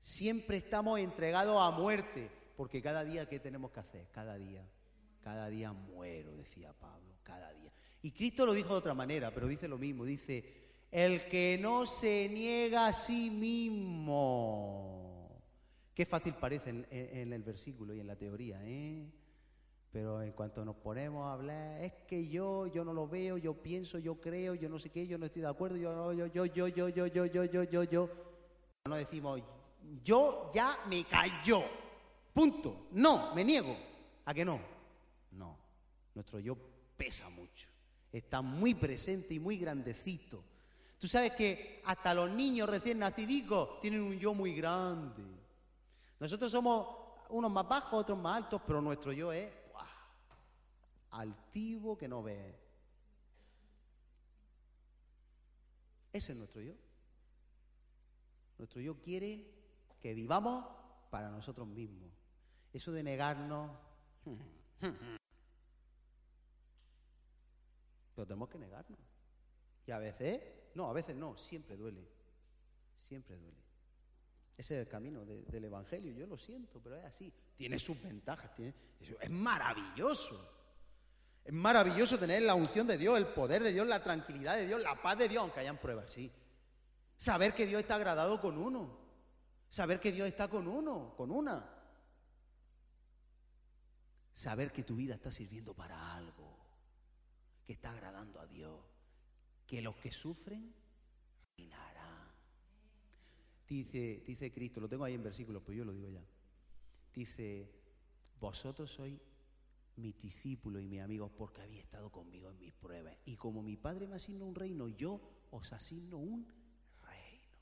[0.00, 4.08] siempre estamos entregados a muerte, porque cada día, ¿qué tenemos que hacer?
[4.12, 4.66] Cada día,
[5.20, 7.09] cada día muero, decía Pablo.
[8.02, 10.44] Y Cristo lo dijo de otra manera, pero dice lo mismo, dice,
[10.90, 15.00] el que no se niega a sí mismo.
[15.94, 19.06] Qué fácil parece en, el versículo y en la teoría, ¿eh?
[19.92, 23.54] Pero en cuanto nos ponemos a hablar, es que yo, yo no lo veo, yo
[23.54, 26.46] pienso, yo creo, yo no sé qué, yo no estoy de acuerdo, yo, yo, yo,
[26.46, 28.08] yo, yo, yo, yo, yo, yo, yo, yo.
[28.86, 29.42] No decimos,
[30.04, 31.62] yo ya me cayó.
[32.32, 32.86] Punto.
[32.92, 33.76] No, me niego.
[34.24, 34.60] ¿A que no?
[35.32, 35.58] No.
[36.14, 36.56] Nuestro yo
[36.96, 37.69] pesa mucho.
[38.12, 40.42] Está muy presente y muy grandecito.
[40.98, 45.22] Tú sabes que hasta los niños recién nacidicos tienen un yo muy grande.
[46.18, 46.86] Nosotros somos
[47.30, 49.50] unos más bajos, otros más altos, pero nuestro yo es
[51.12, 52.58] altivo que no ve.
[56.12, 56.74] Ese es nuestro yo.
[58.58, 59.46] Nuestro yo quiere
[60.00, 60.66] que vivamos
[61.10, 62.10] para nosotros mismos.
[62.72, 63.70] Eso de negarnos,
[68.20, 69.00] pero tenemos que negarnos.
[69.86, 70.42] Y a veces,
[70.74, 72.06] no, a veces no, siempre duele.
[72.94, 73.56] Siempre duele.
[74.58, 77.32] Ese es el camino de- del Evangelio, yo lo siento, pero es así.
[77.56, 80.38] Tiene sus ventajas, es maravilloso.
[81.42, 84.82] Es maravilloso tener la unción de Dios, el poder de Dios, la tranquilidad de Dios,
[84.82, 86.30] la paz de Dios, aunque hayan pruebas, sí.
[87.16, 88.98] Saber que Dios está agradado con uno.
[89.70, 91.66] Saber que Dios está con uno, con una.
[94.34, 96.49] Saber que tu vida está sirviendo para algo,
[97.70, 98.80] que está agradando a Dios,
[99.64, 100.74] que los que sufren
[101.56, 102.32] reinarán.
[103.68, 106.24] Dice, dice Cristo, lo tengo ahí en versículos, pues yo lo digo ya.
[107.14, 107.70] Dice,
[108.40, 109.20] vosotros sois
[109.94, 113.16] mis discípulos y mis amigos porque habéis estado conmigo en mis pruebas.
[113.24, 115.20] Y como mi Padre me asignó un reino, yo
[115.52, 116.48] os asigno un
[117.02, 117.54] reino.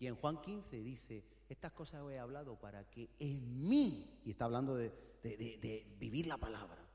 [0.00, 4.30] Y en Juan 15 dice, estas cosas os he hablado para que en mí, y
[4.30, 6.86] está hablando de- de vivir la palabra,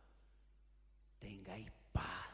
[1.19, 2.29] tengáis paz.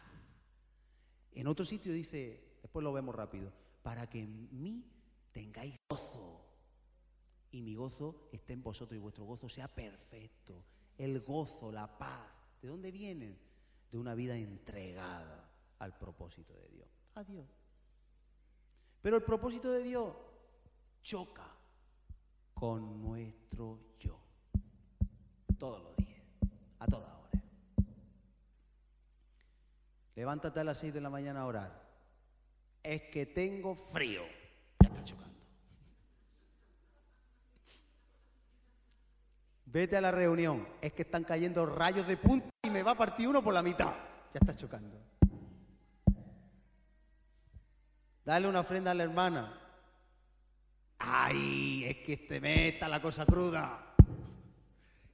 [1.32, 3.52] En otro sitio dice, después lo vemos rápido,
[3.82, 4.86] para que en mí
[5.32, 6.46] tengáis gozo.
[7.52, 10.64] Y mi gozo esté en vosotros y vuestro gozo sea perfecto.
[10.98, 12.28] El gozo, la paz.
[12.62, 13.40] ¿De dónde vienen?
[13.92, 16.88] De una vida entregada al propósito de Dios.
[17.16, 17.48] A Dios.
[19.02, 20.14] Pero el propósito de Dios
[21.02, 21.56] choca
[22.60, 24.20] con nuestro yo.
[25.58, 26.22] Todos los días,
[26.80, 27.42] a todas horas.
[30.14, 31.90] Levántate a las 6 de la mañana a orar.
[32.84, 34.24] Es que tengo frío.
[34.82, 35.40] Ya está chocando.
[39.66, 40.68] Vete a la reunión.
[40.82, 43.64] Es que están cayendo rayos de punta y me va a partir uno por la
[43.64, 43.94] mitad.
[44.34, 45.00] Ya está chocando.
[48.26, 49.69] Dale una ofrenda a la hermana.
[51.00, 53.96] Ay, es que este mes está la cosa cruda.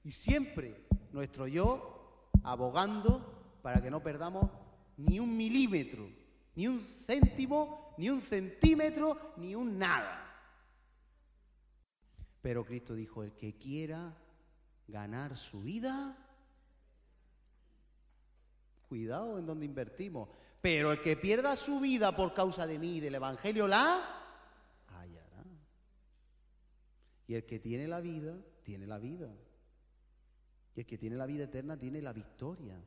[0.04, 4.50] Y siempre nuestro yo abogando para que no perdamos
[4.98, 6.10] ni un milímetro,
[6.56, 10.22] ni un céntimo, ni un centímetro, ni un nada.
[12.42, 14.14] Pero Cristo dijo, el que quiera
[14.88, 16.18] ganar su vida,
[18.88, 20.30] cuidado en donde invertimos,
[20.62, 24.25] pero el que pierda su vida por causa de mí y del Evangelio la
[27.28, 29.34] Y el que tiene la vida, tiene la vida.
[30.76, 32.80] Y el que tiene la vida eterna tiene la victoria.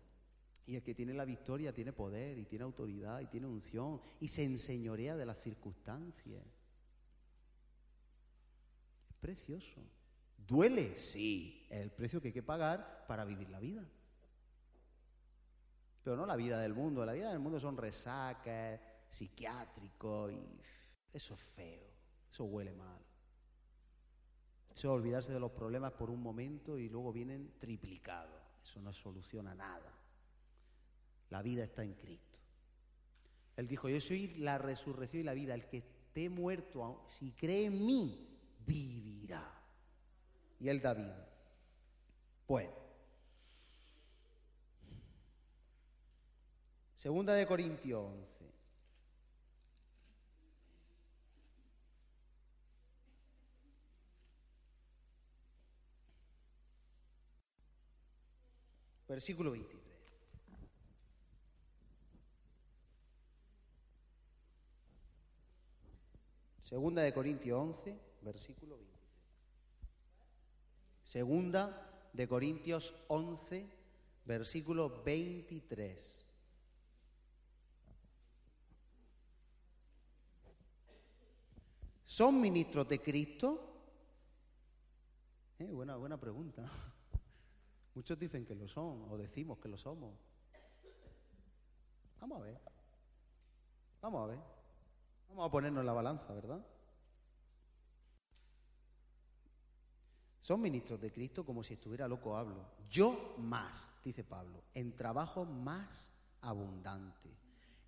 [0.67, 4.29] Y el que tiene la victoria tiene poder y tiene autoridad y tiene unción y
[4.29, 6.45] se enseñorea de las circunstancias.
[9.09, 9.81] Es precioso.
[10.37, 10.97] ¿Duele?
[10.99, 11.67] Sí.
[11.71, 13.83] Es el precio que hay que pagar para vivir la vida.
[16.03, 17.05] Pero no la vida del mundo.
[17.05, 20.61] La vida del mundo son resacas, psiquiátricos y
[21.13, 21.89] eso es feo.
[22.31, 23.08] Eso huele mal.
[24.79, 28.41] Eso es olvidarse de los problemas por un momento y luego vienen triplicados.
[28.63, 29.93] Eso no soluciona nada.
[31.31, 32.39] La vida está en Cristo.
[33.57, 35.55] Él dijo, yo soy la resurrección y la vida.
[35.55, 39.53] El que esté muerto, si cree en mí, vivirá.
[40.61, 41.29] Y él da vida.
[42.47, 42.71] Bueno.
[46.95, 48.38] Segunda de Corintios 11.
[59.09, 59.89] Versículo 23.
[66.63, 69.09] Segunda de Corintios 11, versículo 23.
[71.03, 73.67] Segunda de Corintios 11,
[74.27, 76.31] versículo 23.
[82.05, 83.65] ¿Son ministros de Cristo?
[85.59, 86.71] Eh, buena, buena pregunta.
[87.99, 90.15] Muchos dicen que lo son o decimos que lo somos.
[92.21, 92.61] Vamos a ver.
[94.01, 94.39] Vamos a ver.
[95.29, 96.65] Vamos a ponernos la balanza, ¿verdad?
[100.41, 102.65] Son ministros de Cristo como si estuviera loco hablo.
[102.89, 107.31] Yo más, dice Pablo, en trabajo más abundante,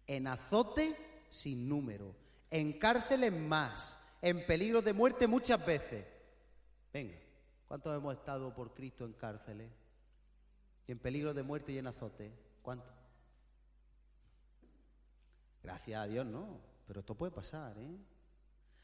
[0.08, 2.16] en azote sin número,
[2.50, 6.04] en cárceles más, en peligro de muerte muchas veces.
[6.92, 7.16] Venga,
[7.68, 9.70] ¿cuántos hemos estado por Cristo en cárceles?
[10.86, 12.32] Y en peligro de muerte y en azote.
[12.62, 12.92] ¿Cuántos?
[15.62, 16.60] Gracias a Dios, no.
[16.86, 17.96] Pero esto puede pasar, ¿eh?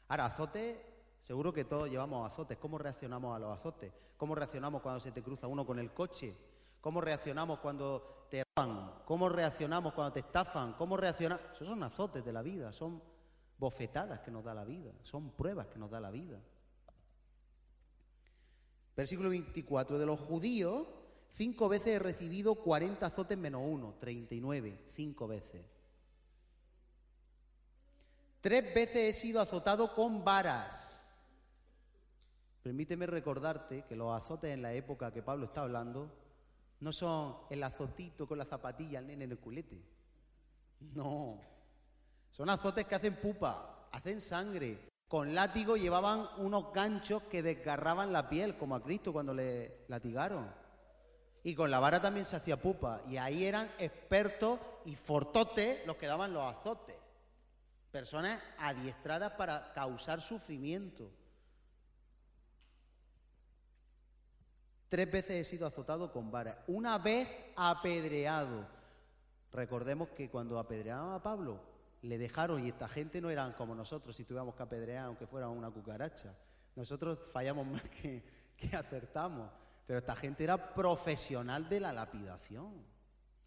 [0.07, 0.83] Ahora, azote,
[1.19, 2.57] seguro que todos llevamos azotes.
[2.57, 3.91] ¿Cómo reaccionamos a los azotes?
[4.15, 6.35] ¿Cómo reaccionamos cuando se te cruza uno con el coche?
[6.79, 9.03] ¿Cómo reaccionamos cuando te roban?
[9.05, 10.73] ¿Cómo reaccionamos cuando te estafan?
[10.73, 11.45] ¿Cómo reaccionamos?
[11.53, 13.01] Esos son azotes de la vida, son
[13.57, 16.39] bofetadas que nos da la vida, son pruebas que nos da la vida.
[18.95, 20.87] Versículo 24, de los judíos,
[21.29, 25.65] cinco veces he recibido 40 azotes menos uno, 39, cinco veces.
[28.41, 31.05] Tres veces he sido azotado con varas.
[32.61, 36.11] Permíteme recordarte que los azotes en la época que Pablo está hablando
[36.79, 39.81] no son el azotito con la zapatilla al nene en el culete.
[40.93, 41.41] No.
[42.31, 44.91] Son azotes que hacen pupa, hacen sangre.
[45.07, 50.47] Con látigo llevaban unos ganchos que desgarraban la piel, como a Cristo cuando le latigaron.
[51.47, 53.01] Y con la vara también se hacía pupa.
[53.07, 56.97] Y ahí eran expertos y fortotes los que daban los azotes.
[57.89, 61.09] Personas adiestradas para causar sufrimiento.
[64.89, 66.65] Tres veces he sido azotado con vara.
[66.67, 68.67] Una vez apedreado.
[69.53, 71.61] Recordemos que cuando apedreaban a Pablo,
[72.01, 75.47] le dejaron, y esta gente no eran como nosotros si tuviéramos que apedrear aunque fuera
[75.47, 76.35] una cucaracha.
[76.75, 78.21] Nosotros fallamos más que,
[78.57, 79.49] que acertamos.
[79.87, 82.73] Pero esta gente era profesional de la lapidación.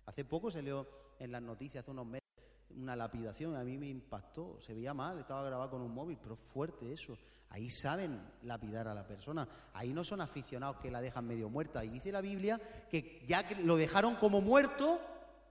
[0.06, 2.26] Hace poco se leo en las noticias, hace unos meses,
[2.70, 6.36] una lapidación, a mí me impactó, se veía mal, estaba grabado con un móvil, pero
[6.36, 7.18] fuerte eso.
[7.50, 11.84] Ahí saben lapidar a la persona, ahí no son aficionados que la dejan medio muerta.
[11.84, 14.98] Y dice la Biblia que ya que lo dejaron como muerto,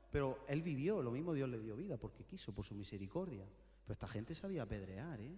[0.09, 3.45] pero él vivió, lo mismo Dios le dio vida, porque quiso, por su misericordia.
[3.83, 5.35] Pero esta gente sabía apedrear, ¿eh?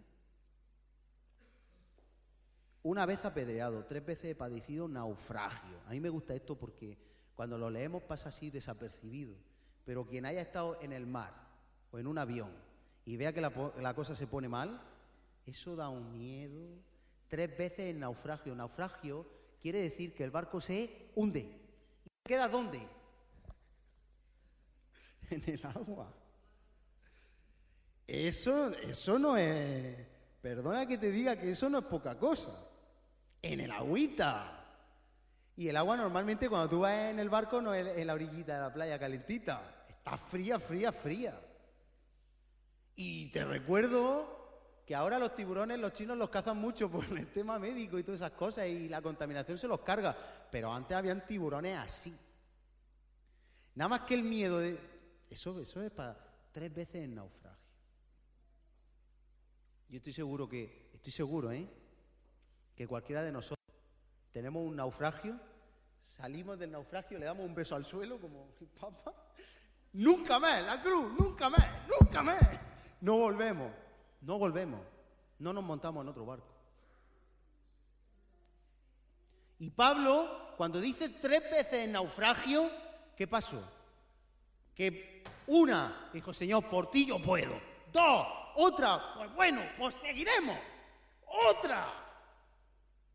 [2.83, 5.79] Una vez apedreado, tres veces he padecido naufragio.
[5.85, 6.97] A mí me gusta esto porque
[7.35, 9.35] cuando lo leemos pasa así desapercibido.
[9.85, 11.33] Pero quien haya estado en el mar
[11.91, 12.51] o en un avión
[13.05, 14.81] y vea que la, la cosa se pone mal,
[15.45, 16.79] eso da un miedo.
[17.27, 18.55] Tres veces en naufragio.
[18.55, 19.27] Naufragio
[19.61, 21.39] quiere decir que el barco se hunde.
[22.05, 22.79] ¿Y queda dónde?
[25.29, 26.13] En el agua.
[28.05, 29.95] Eso, eso no es.
[30.41, 32.70] Perdona que te diga que eso no es poca cosa.
[33.41, 34.57] En el agüita.
[35.55, 38.55] Y el agua normalmente cuando tú vas en el barco no es en la orillita
[38.55, 41.39] de la playa calentita, está fría, fría, fría.
[42.95, 44.41] Y te recuerdo
[44.85, 48.21] que ahora los tiburones los chinos los cazan mucho por el tema médico y todas
[48.21, 50.17] esas cosas y la contaminación se los carga,
[50.51, 52.15] pero antes habían tiburones así.
[53.75, 54.79] Nada más que el miedo de...
[55.29, 56.17] Eso, eso es para
[56.51, 57.57] tres veces el naufragio.
[59.87, 61.67] Yo estoy seguro que, estoy seguro, ¿eh?
[62.81, 63.63] Que cualquiera de nosotros
[64.33, 65.39] tenemos un naufragio,
[66.01, 69.13] salimos del naufragio, le damos un beso al suelo como papá.
[69.93, 72.41] Nunca más, la cruz, nunca más, nunca más.
[73.01, 73.71] No volvemos,
[74.21, 74.79] no volvemos,
[75.37, 76.47] no nos montamos en otro barco.
[79.59, 82.67] Y Pablo, cuando dice tres veces naufragio,
[83.15, 83.63] ¿qué pasó?
[84.73, 87.61] Que una dijo, Señor, por ti yo puedo.
[87.93, 90.57] Dos, otra, pues bueno, pues seguiremos.
[91.47, 92.00] Otra,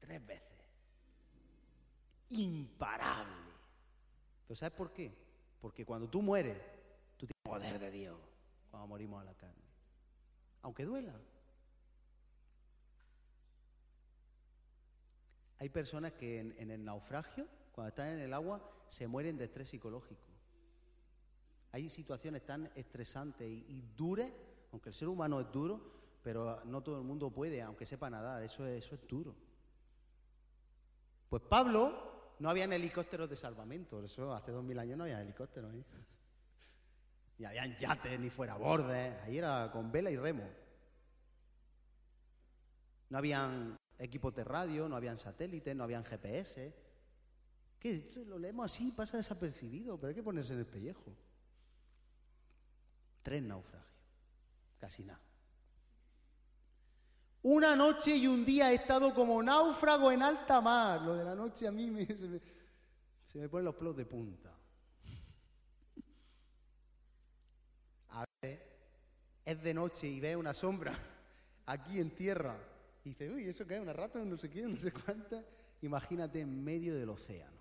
[0.06, 0.42] tres veces.
[2.30, 3.34] Imparable.
[4.46, 5.12] ¿Pero sabes por qué?
[5.60, 6.56] Porque cuando tú mueres,
[7.16, 8.16] tú tienes poder de Dios
[8.70, 9.64] cuando morimos a la carne.
[10.62, 11.14] Aunque duela.
[15.58, 19.68] Hay personas que en, el naufragio, cuando están en el agua, se mueren de estrés
[19.68, 20.22] psicológico.
[21.72, 24.30] Hay situaciones tan estresantes y, y duras,
[24.70, 25.80] aunque el ser humano es duro,
[26.22, 29.34] pero no todo el mundo puede, aunque sepa nadar, eso es, eso es duro.
[31.28, 35.74] Pues Pablo no habían helicópteros de salvamento, eso hace dos mil años no había helicópteros.
[35.74, 35.84] ¿eh?
[37.38, 40.48] Ni habían yates, ni fuera bordes, ahí era con vela y remo.
[43.08, 46.74] No habían equipos de radio, no habían satélites, no habían GPS.
[47.78, 51.14] Que lo leemos así, pasa desapercibido, pero hay que ponerse en el pellejo.
[53.22, 53.84] Tres naufragios,
[54.78, 55.25] casi nada.
[57.48, 61.00] Una noche y un día he estado como náufrago en alta mar.
[61.02, 62.04] Lo de la noche a mí me,
[63.24, 64.52] se, me, ponen los pelos de punta.
[68.08, 68.66] A ver,
[69.44, 70.92] es de noche y ve una sombra
[71.66, 72.58] aquí en tierra.
[73.04, 73.80] Y dice, uy, ¿eso es?
[73.80, 74.18] ¿Una rata?
[74.18, 75.44] No sé qué, no sé cuánta.
[75.82, 77.60] Imagínate en medio del océano.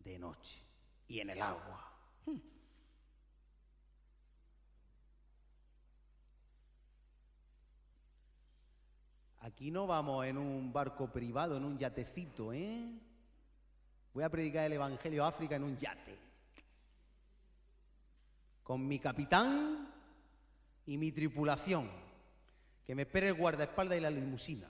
[0.00, 0.62] De noche.
[1.08, 1.90] Y en el agua.
[2.26, 2.36] Hmm.
[9.40, 13.00] Aquí no vamos en un barco privado, en un yatecito, ¿eh?
[14.12, 16.18] Voy a predicar el Evangelio a África en un yate.
[18.62, 19.88] Con mi capitán
[20.86, 21.90] y mi tripulación.
[22.84, 24.68] Que me espere el guardaespaldas y la limusina.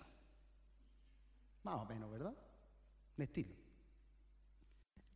[1.65, 2.35] Más o menos, ¿verdad?
[3.17, 3.60] Un estilo.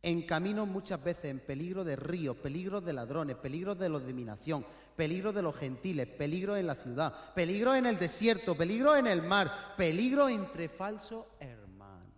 [0.05, 4.63] En caminos muchas veces en peligro de ríos, peligros de ladrones, peligros de de dominación,
[4.95, 9.23] peligros de los gentiles, peligros en la ciudad, peligros en el desierto, peligros en el
[9.23, 12.13] mar, peligros entre falsos hermanos.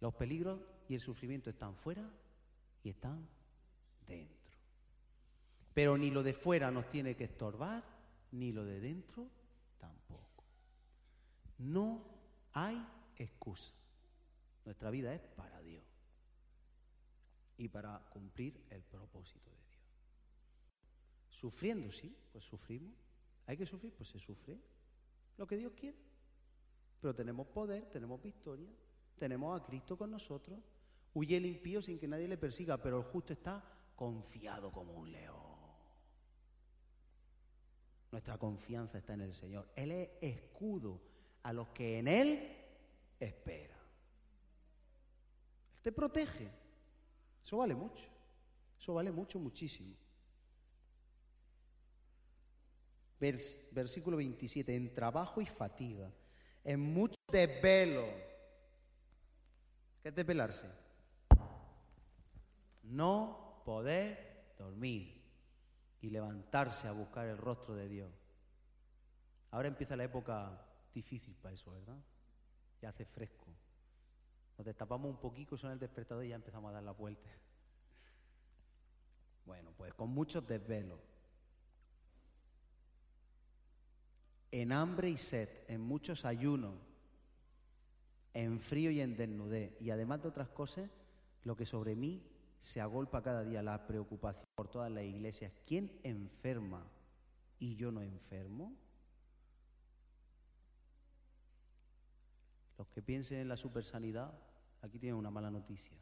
[0.00, 0.58] Los peligros
[0.88, 2.08] y el sufrimiento están fuera
[2.82, 3.28] y están
[4.06, 4.56] dentro.
[5.74, 7.84] Pero ni lo de fuera nos tiene que estorbar,
[8.32, 9.28] ni lo de dentro
[9.78, 10.44] tampoco.
[11.58, 12.06] No
[12.54, 12.82] hay
[13.18, 13.74] excusa.
[14.68, 15.82] Nuestra vida es para Dios
[17.56, 19.80] y para cumplir el propósito de Dios.
[21.30, 22.92] Sufriendo, sí, pues sufrimos.
[23.46, 24.60] Hay que sufrir, pues se sufre.
[25.38, 25.96] Lo que Dios quiere.
[27.00, 28.68] Pero tenemos poder, tenemos victoria,
[29.18, 30.58] tenemos a Cristo con nosotros.
[31.14, 33.64] Huye el impío sin que nadie le persiga, pero el justo está
[33.96, 35.56] confiado como un león.
[38.12, 39.70] Nuestra confianza está en el Señor.
[39.74, 41.00] Él es escudo
[41.42, 42.54] a los que en Él
[43.18, 43.77] esperan.
[45.82, 46.50] Te protege.
[47.42, 48.08] Eso vale mucho.
[48.78, 49.94] Eso vale mucho, muchísimo.
[53.20, 54.74] Vers, versículo 27.
[54.74, 56.12] En trabajo y fatiga,
[56.62, 58.06] en mucho desvelo.
[60.02, 60.66] ¿Qué es desvelarse?
[62.82, 65.18] No poder dormir
[66.00, 68.12] y levantarse a buscar el rostro de Dios.
[69.50, 70.64] Ahora empieza la época
[70.94, 71.98] difícil para eso, ¿verdad?
[72.80, 73.46] Ya hace fresco.
[74.58, 77.30] Nos destapamos un poquito, suena el despertador y ya empezamos a dar la vuelta.
[79.46, 80.98] Bueno, pues con muchos desvelos.
[84.50, 86.74] En hambre y sed, en muchos ayunos,
[88.34, 89.80] en frío y en desnudez.
[89.80, 90.90] Y además de otras cosas,
[91.44, 92.26] lo que sobre mí
[92.58, 95.52] se agolpa cada día, la preocupación por todas las iglesias.
[95.66, 96.84] ¿Quién enferma
[97.60, 98.76] y yo no enfermo?
[102.76, 104.32] Los que piensen en la supersanidad,
[104.82, 105.96] aquí tienen una mala noticia.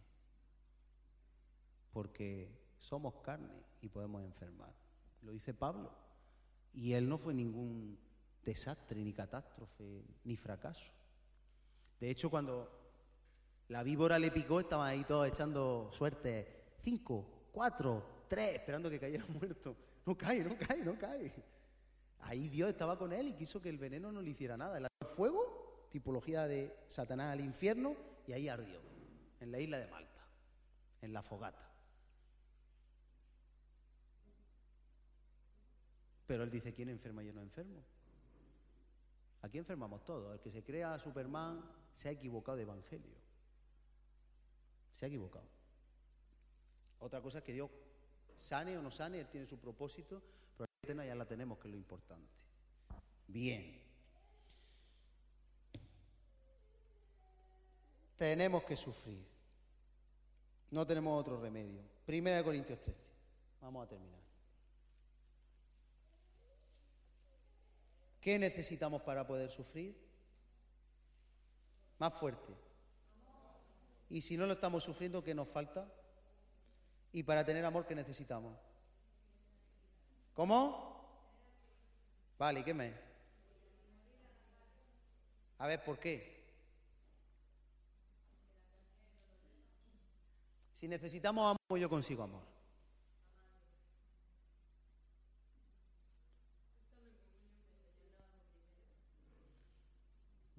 [1.92, 4.74] Porque somos carne y podemos enfermar.
[5.22, 5.90] Lo dice Pablo.
[6.72, 7.98] Y él no fue ningún
[8.44, 10.92] desastre, ni catástrofe, ni fracaso.
[11.98, 12.70] De hecho, cuando
[13.68, 16.64] La víbora le picó, estaban ahí todos echando suerte.
[16.82, 19.76] Cinco, cuatro, tres, esperando que cayera muerto.
[20.04, 21.32] No cae, no cae, no cae.
[22.20, 24.78] Ahí Dios estaba con él y quiso que el veneno no le hiciera nada.
[24.78, 28.80] El fuego, tipología de Satanás al infierno, y ahí ardió,
[29.40, 30.20] en la isla de Malta,
[31.02, 31.66] en la fogata.
[36.26, 37.82] Pero él dice, ¿quién enferma y yo no enfermo?
[39.42, 40.32] Aquí enfermamos todos.
[40.32, 41.62] El que se crea Superman
[41.94, 43.14] se ha equivocado de evangelio.
[44.92, 45.46] Se ha equivocado.
[46.98, 47.70] Otra cosa es que Dios
[48.36, 50.22] sane o no sane, Él tiene su propósito,
[50.56, 52.32] pero la ya la tenemos, que es lo importante.
[53.28, 53.85] Bien.
[58.16, 59.24] Tenemos que sufrir.
[60.70, 61.82] No tenemos otro remedio.
[62.04, 63.04] Primera de Corintios 13.
[63.60, 64.20] Vamos a terminar.
[68.20, 69.96] ¿Qué necesitamos para poder sufrir?
[71.98, 72.52] Más fuerte.
[74.08, 75.86] Y si no lo estamos sufriendo, ¿qué nos falta?
[77.12, 78.56] Y para tener amor, ¿qué necesitamos?
[80.34, 81.08] ¿Cómo?
[82.38, 82.92] Vale, ¿qué me?
[85.58, 86.35] A ver, ¿por qué?
[90.76, 92.42] Si necesitamos amor, yo consigo amor.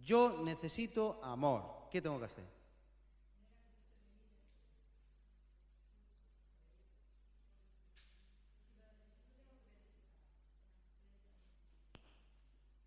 [0.03, 1.88] Yo necesito amor.
[1.91, 2.43] ¿Qué tengo que hacer?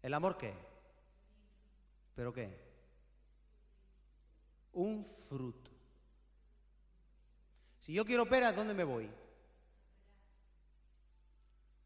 [0.03, 0.53] ¿El amor qué?
[2.17, 2.59] ¿Pero qué?
[4.73, 5.70] Un fruto.
[7.81, 9.11] Si yo quiero peras, ¿dónde me voy?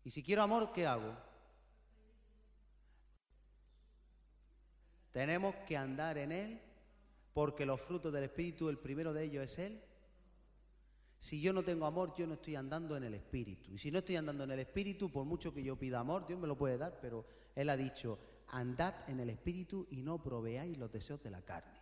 [0.04, 1.16] Y si quiero amor, ¿qué hago?
[5.12, 6.60] Tenemos que andar en Él
[7.32, 9.82] porque los frutos del Espíritu, el primero de ellos es Él.
[11.18, 13.72] Si yo no tengo amor, yo no estoy andando en el Espíritu.
[13.72, 16.38] Y si no estoy andando en el Espíritu, por mucho que yo pida amor, Dios
[16.38, 17.24] me lo puede dar, pero
[17.54, 18.18] Él ha dicho,
[18.48, 21.73] andad en el Espíritu y no proveáis los deseos de la carne.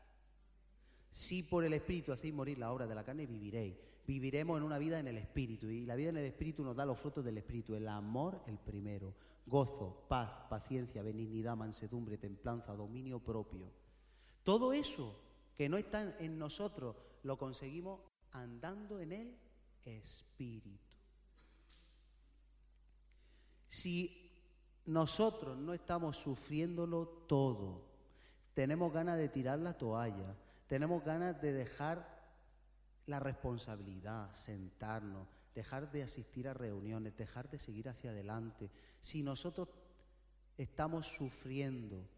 [1.13, 3.77] Si por el Espíritu hacéis morir la obra de la carne, viviréis.
[4.07, 5.69] Viviremos en una vida en el Espíritu.
[5.69, 7.75] Y la vida en el Espíritu nos da los frutos del Espíritu.
[7.75, 9.15] El amor, el primero.
[9.45, 13.71] Gozo, paz, paciencia, benignidad, mansedumbre, templanza, dominio propio.
[14.43, 15.15] Todo eso
[15.57, 18.01] que no está en nosotros lo conseguimos
[18.33, 19.37] andando en el
[19.85, 20.71] Espíritu.
[23.69, 24.31] Si
[24.87, 27.85] nosotros no estamos sufriéndolo todo,
[28.55, 30.37] tenemos ganas de tirar la toalla,
[30.67, 32.23] tenemos ganas de dejar
[33.07, 38.71] la responsabilidad, sentarnos, dejar de asistir a reuniones, dejar de seguir hacia adelante.
[39.01, 39.69] Si nosotros
[40.57, 42.09] estamos sufriendo,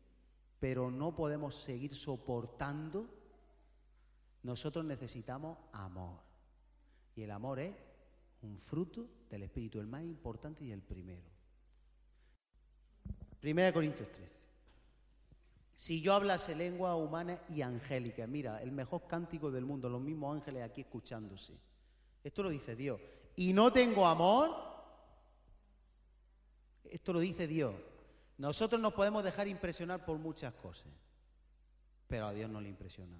[0.61, 3.09] pero no podemos seguir soportando,
[4.43, 6.21] nosotros necesitamos amor.
[7.17, 7.75] Y el amor es
[8.43, 11.31] un fruto del Espíritu, el más importante y el primero.
[13.41, 14.54] Primera Corintios 13.
[15.77, 20.37] Si yo hablase lengua humana y angélica, mira, el mejor cántico del mundo, los mismos
[20.37, 21.59] ángeles aquí escuchándose.
[22.23, 23.01] Esto lo dice Dios.
[23.37, 24.55] Y no tengo amor,
[26.85, 27.75] esto lo dice Dios.
[28.39, 30.93] Nosotros nos podemos dejar impresionar por muchas cosas,
[32.07, 33.17] pero a Dios no le impresiona.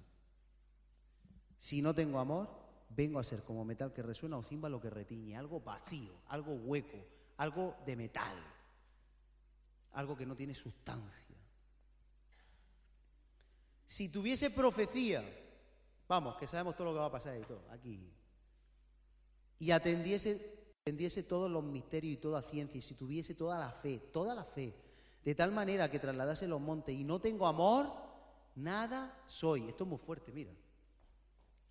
[1.57, 2.49] Si no tengo amor,
[2.89, 6.97] vengo a ser como metal que resuena o címbalo que retiñe, algo vacío, algo hueco,
[7.37, 8.37] algo de metal,
[9.93, 11.34] algo que no tiene sustancia.
[13.87, 15.23] Si tuviese profecía,
[16.07, 18.11] vamos, que sabemos todo lo que va a pasar y todo, aquí,
[19.59, 23.99] y atendiese, atendiese todos los misterios y toda ciencia, y si tuviese toda la fe,
[24.11, 24.73] toda la fe,
[25.23, 27.91] de tal manera que trasladase los montes y no tengo amor,
[28.55, 29.69] nada soy.
[29.69, 30.51] Esto es muy fuerte, mira.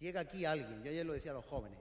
[0.01, 1.79] Llega aquí alguien, yo ayer lo decía a los jóvenes,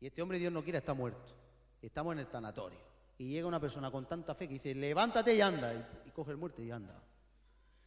[0.00, 1.32] y este hombre Dios no quiere está muerto,
[1.80, 2.78] estamos en el tanatorio,
[3.18, 6.32] y llega una persona con tanta fe que dice, levántate y anda, y, y coge
[6.32, 7.00] el muerto y anda.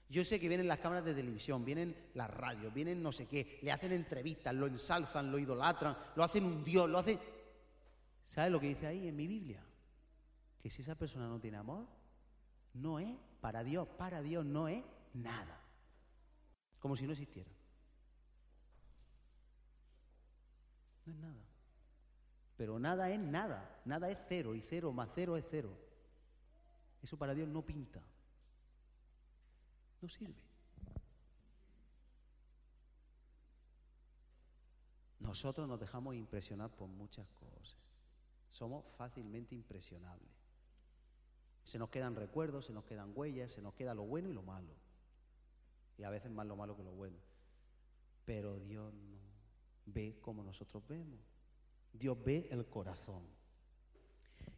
[0.07, 3.59] Yo sé que vienen las cámaras de televisión, vienen las radios, vienen no sé qué,
[3.63, 7.19] le hacen entrevistas, lo ensalzan, lo idolatran, lo hacen un Dios, lo hacen...
[8.25, 9.63] ¿Sabe lo que dice ahí en mi Biblia?
[10.61, 11.85] Que si esa persona no tiene amor,
[12.73, 14.83] no es para Dios, para Dios no es
[15.13, 15.61] nada.
[16.79, 17.51] Como si no existiera.
[21.05, 21.43] No es nada.
[22.57, 23.81] Pero nada es nada.
[23.85, 25.69] Nada es cero y cero más cero es cero.
[27.01, 28.01] Eso para Dios no pinta.
[30.05, 30.35] No sirve.
[35.17, 37.75] Nosotros nos dejamos impresionar por muchas cosas.
[38.47, 40.29] Somos fácilmente impresionables.
[41.63, 44.43] Se nos quedan recuerdos, se nos quedan huellas, se nos queda lo bueno y lo
[44.43, 44.75] malo.
[45.97, 47.17] Y a veces más lo malo que lo bueno.
[48.25, 49.17] Pero Dios no
[49.87, 51.19] ve como nosotros vemos.
[51.91, 53.23] Dios ve el corazón.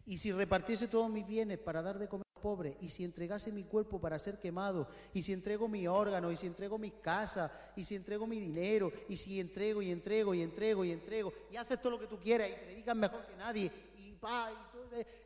[0.05, 3.63] Y si repartiese todos mis bienes para dar de comer pobres, y si entregase mi
[3.63, 7.83] cuerpo para ser quemado, y si entrego mi órgano, y si entrego mis casas, y
[7.83, 11.81] si entrego mi dinero, y si entrego y entrego y entrego y entrego, y haces
[11.81, 14.67] todo lo que tú quieras, y predicas mejor que nadie, y, pa, y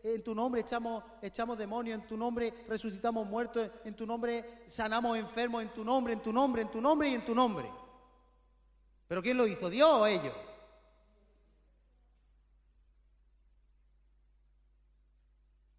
[0.03, 5.17] en tu nombre echamos, echamos demonios, en tu nombre resucitamos muertos, en tu nombre sanamos
[5.17, 7.69] enfermos, en tu nombre, en tu nombre, en tu nombre y en tu nombre.
[9.07, 9.69] ¿Pero quién lo hizo?
[9.69, 10.33] ¿Dios o ellos?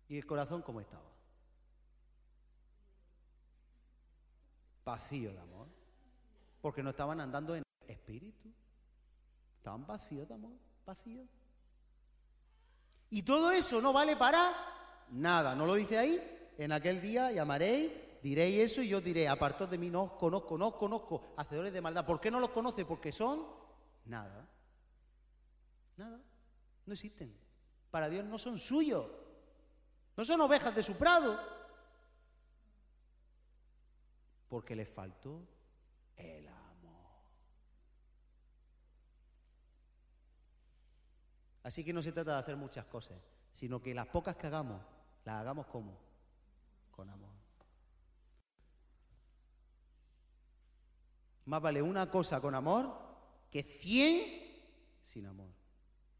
[0.08, 1.11] ¿Y el corazón cómo estaba?
[4.84, 5.68] Vacío de amor.
[6.60, 8.52] Porque no estaban andando en espíritu.
[9.58, 10.52] Estaban vacíos de amor,
[10.84, 11.28] vacíos.
[13.10, 14.52] Y todo eso no vale para
[15.10, 15.54] nada.
[15.54, 16.20] ¿No lo dice ahí?
[16.58, 20.58] En aquel día llamaréis, diréis eso y yo diré, apartaos de mí, no os conozco,
[20.58, 22.04] no os conozco, hacedores de maldad.
[22.04, 22.84] ¿Por qué no los conoce?
[22.84, 23.46] Porque son
[24.06, 24.48] nada.
[25.96, 26.20] Nada.
[26.86, 27.32] No existen.
[27.90, 29.06] Para Dios no son suyos.
[30.16, 31.38] No son ovejas de su prado.
[34.52, 35.48] Porque les faltó
[36.14, 37.06] el amor.
[41.62, 43.18] Así que no se trata de hacer muchas cosas,
[43.54, 44.78] sino que las pocas que hagamos,
[45.24, 45.98] las hagamos como?
[46.90, 47.30] Con amor.
[51.46, 52.94] Más vale una cosa con amor
[53.50, 54.20] que cien
[55.02, 55.48] sin amor.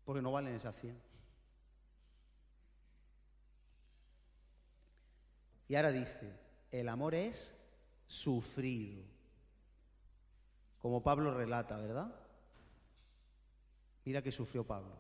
[0.07, 0.99] Porque no valen esas cien.
[5.69, 6.35] Y ahora dice,
[6.71, 7.59] el amor es
[8.13, 9.03] sufrido.
[10.79, 12.15] Como Pablo relata, ¿verdad?
[14.05, 14.95] Mira que sufrió Pablo,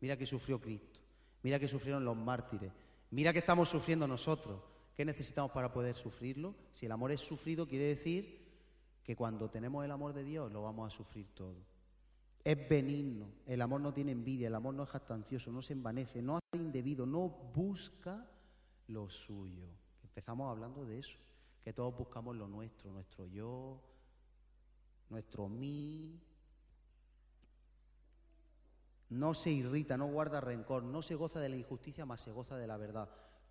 [0.00, 1.00] mira que sufrió Cristo,
[1.42, 2.72] mira que sufrieron los mártires,
[3.10, 4.60] mira que estamos sufriendo nosotros.
[4.94, 6.54] ¿Qué necesitamos para poder sufrirlo?
[6.72, 8.46] Si el amor es sufrido, quiere decir
[9.02, 11.56] que cuando tenemos el amor de Dios lo vamos a sufrir todo.
[12.42, 16.22] Es benigno, el amor no tiene envidia, el amor no es jactancioso, no se envanece,
[16.22, 18.26] no hace indebido, no busca
[18.86, 19.66] lo suyo.
[20.04, 21.18] Empezamos hablando de eso,
[21.66, 23.82] que todos buscamos lo nuestro, nuestro yo,
[25.08, 26.22] nuestro mí.
[29.08, 32.56] No se irrita, no guarda rencor, no se goza de la injusticia, más se goza
[32.56, 33.10] de la verdad.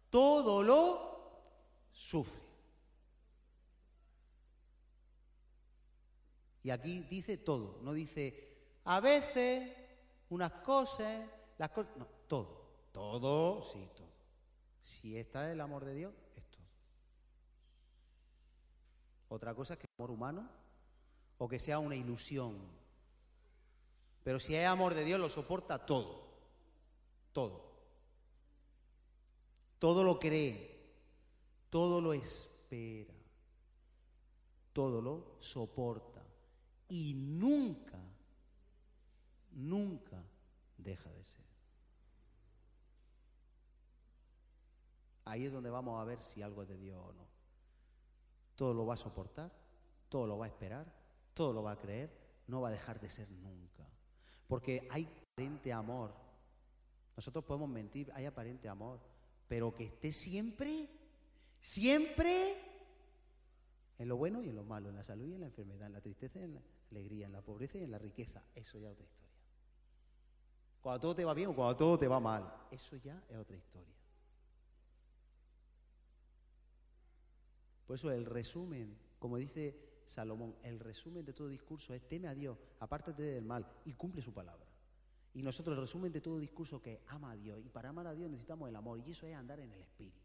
[0.09, 1.41] Todo lo
[1.91, 2.41] sufre.
[6.63, 9.75] Y aquí dice todo, no dice a veces,
[10.29, 14.07] unas cosas, las cosas, no, todo, todo, sí, todo.
[14.83, 16.65] Si está el amor de Dios, es todo.
[19.35, 20.47] Otra cosa es que amor humano
[21.39, 22.57] o que sea una ilusión.
[24.23, 26.23] Pero si hay amor de Dios, lo soporta todo.
[27.33, 27.69] Todo.
[29.77, 30.79] Todo lo cree.
[31.69, 33.13] Todo lo espera.
[34.71, 36.23] Todo lo soporta.
[36.87, 37.99] Y nunca,
[39.51, 40.23] nunca
[40.77, 41.45] deja de ser.
[45.25, 47.34] Ahí es donde vamos a ver si algo es de Dios o no.
[48.55, 49.51] Todo lo va a soportar,
[50.09, 50.85] todo lo va a esperar,
[51.33, 52.09] todo lo va a creer,
[52.47, 53.87] no va a dejar de ser nunca.
[54.47, 56.13] Porque hay aparente amor.
[57.15, 58.99] Nosotros podemos mentir, hay aparente amor,
[59.47, 60.89] pero que esté siempre,
[61.61, 62.57] siempre
[63.97, 65.93] en lo bueno y en lo malo, en la salud y en la enfermedad, en
[65.93, 68.41] la tristeza y en la alegría, en la pobreza y en la riqueza.
[68.53, 69.25] Eso ya es otra historia.
[70.81, 73.55] Cuando todo te va bien o cuando todo te va mal, eso ya es otra
[73.55, 73.93] historia.
[77.85, 82.33] Por eso el resumen, como dice Salomón, el resumen de todo discurso es teme a
[82.33, 84.65] Dios, apártate del mal y cumple su palabra.
[85.35, 87.59] Y nosotros el resumen de todo discurso que ama a Dios.
[87.63, 89.01] Y para amar a Dios necesitamos el amor.
[89.05, 90.21] Y eso es andar en el Espíritu.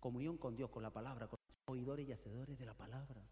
[0.00, 3.22] Comunión con Dios, con la palabra, con oidores y hacedores de la palabra.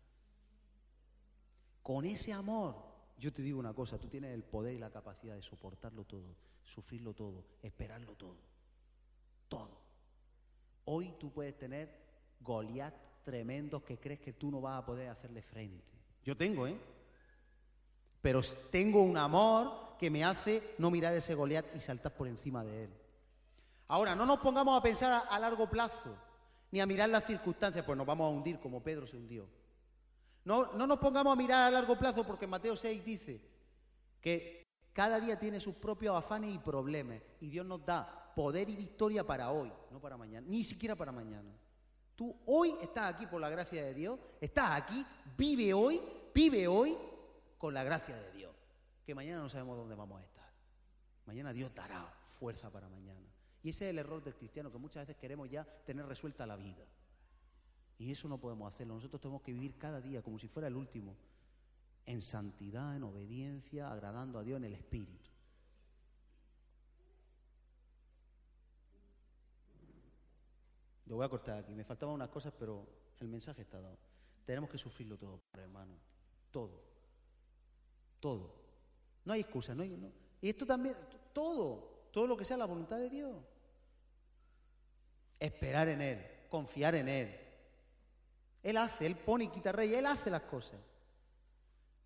[1.83, 2.77] Con ese amor,
[3.19, 6.37] yo te digo una cosa, tú tienes el poder y la capacidad de soportarlo todo,
[6.63, 8.37] sufrirlo todo, esperarlo todo.
[9.49, 9.81] Todo.
[10.85, 11.91] Hoy tú puedes tener
[12.41, 12.95] Goliat
[13.29, 15.85] tremendos que crees que tú no vas a poder hacerle frente.
[16.25, 16.79] Yo tengo, ¿eh?
[18.23, 22.65] Pero tengo un amor que me hace no mirar ese Goliat y saltar por encima
[22.65, 22.91] de él.
[23.89, 26.17] Ahora, no nos pongamos a pensar a, a largo plazo,
[26.71, 29.47] ni a mirar las circunstancias, pues nos vamos a hundir como Pedro se hundió.
[30.47, 33.43] No, no nos pongamos a mirar a largo plazo porque Mateo 6 dice
[34.23, 38.77] que cada día tiene sus propios afanes y problemas y Dios nos da poder y
[38.77, 41.51] victoria para hoy, no para mañana, ni siquiera para mañana.
[42.19, 45.07] Tú hoy estás aquí por la gracia de Dios, estás aquí,
[45.37, 46.03] vive hoy,
[46.35, 46.99] vive hoy
[47.57, 48.53] con la gracia de Dios.
[49.07, 50.51] Que mañana no sabemos dónde vamos a estar.
[51.27, 53.25] Mañana Dios dará fuerza para mañana.
[53.63, 56.57] Y ese es el error del cristiano, que muchas veces queremos ya tener resuelta la
[56.57, 56.85] vida.
[57.99, 58.95] Y eso no podemos hacerlo.
[58.95, 61.15] Nosotros tenemos que vivir cada día como si fuera el último,
[62.05, 65.18] en santidad, en obediencia, agradando a Dios en el Espíritu.
[71.09, 71.75] Lo voy a cortar aquí.
[71.75, 72.87] Me faltaban unas cosas, pero
[73.19, 73.99] el mensaje está dado.
[74.45, 75.95] Tenemos que sufrirlo todo, hermano.
[76.51, 76.83] Todo.
[78.21, 78.55] Todo.
[79.25, 79.75] No hay excusa.
[79.75, 79.85] No.
[79.85, 80.95] Y esto también,
[81.33, 82.09] todo.
[82.13, 83.37] Todo lo que sea la voluntad de Dios.
[85.39, 86.27] Esperar en Él.
[86.51, 87.41] Confiar en Él.
[88.63, 89.95] Él hace, Él pone y quita rey.
[89.95, 90.81] Él hace las cosas.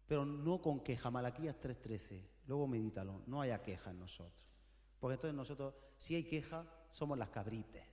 [0.06, 1.10] Pero no con queja.
[1.10, 2.22] Malaquías 3.13.
[2.46, 3.22] Luego medítalo.
[3.26, 4.46] No haya queja en nosotros.
[5.00, 7.91] Porque entonces nosotros, si hay queja, somos las cabrites.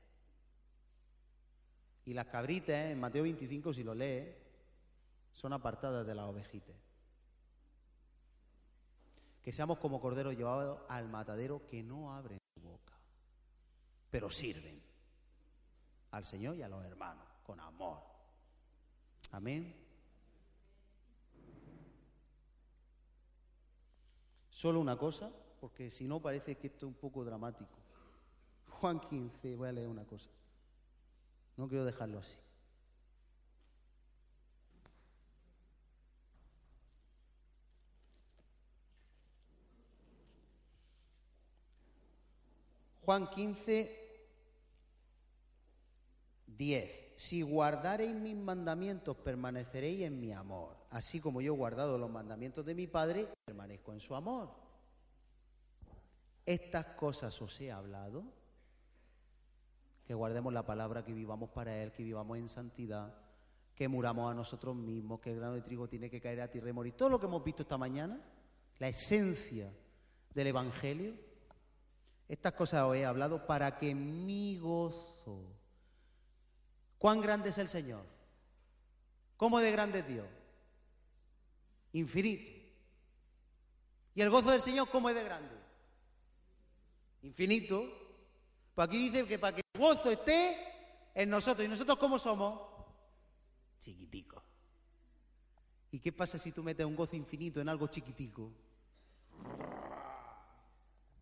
[2.09, 4.33] Y las cabritas, en Mateo 25, si lo lee,
[5.31, 6.75] son apartadas de las ovejitas.
[9.43, 12.95] Que seamos como corderos llevados al matadero que no abren su boca,
[14.09, 14.81] pero sirven
[16.09, 17.99] al Señor y a los hermanos con amor.
[19.29, 19.75] Amén.
[24.49, 25.31] Solo una cosa,
[25.61, 27.77] porque si no parece que esto es un poco dramático.
[28.67, 30.31] Juan 15, voy a leer una cosa.
[31.59, 32.37] No quiero dejarlo así.
[43.01, 44.29] Juan 15,
[46.47, 47.13] 10.
[47.17, 50.77] Si guardareis mis mandamientos, permaneceréis en mi amor.
[50.91, 54.49] Así como yo he guardado los mandamientos de mi Padre, permanezco en su amor.
[56.45, 58.38] Estas cosas os he hablado
[60.09, 63.13] que guardemos la palabra, que vivamos para Él, que vivamos en santidad,
[63.75, 66.71] que muramos a nosotros mismos, que el grano de trigo tiene que caer a tierra
[66.71, 66.93] y morir.
[66.93, 68.19] Todo lo que hemos visto esta mañana,
[68.79, 69.71] la esencia
[70.33, 71.13] del Evangelio,
[72.27, 75.43] estas cosas os he hablado para que mi gozo.
[76.97, 78.03] ¿Cuán grande es el Señor?
[79.37, 80.27] ¿Cómo de grande es Dios?
[81.93, 82.49] Infinito.
[84.15, 85.55] ¿Y el gozo del Señor cómo es de grande?
[87.21, 87.98] Infinito.
[88.79, 90.55] Pues aquí dice que para que el gozo esté
[91.13, 91.65] en nosotros.
[91.65, 92.61] ¿Y nosotros cómo somos?
[93.77, 94.41] Chiquiticos.
[95.91, 98.53] ¿Y qué pasa si tú metes un gozo infinito en algo chiquitico?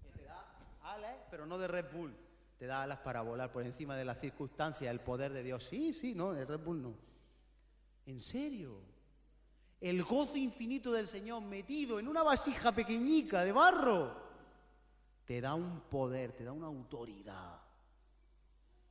[0.03, 0.45] Que te da
[0.83, 2.15] alas, pero no de Red Bull.
[2.59, 5.63] Te da alas para volar por encima de las circunstancias, el poder de Dios.
[5.63, 6.93] Sí, sí, no, el Red Bull no.
[8.05, 8.83] En serio.
[9.81, 14.26] El gozo infinito del Señor metido en una vasija pequeñica de barro
[15.27, 17.59] te da un poder, te da una autoridad.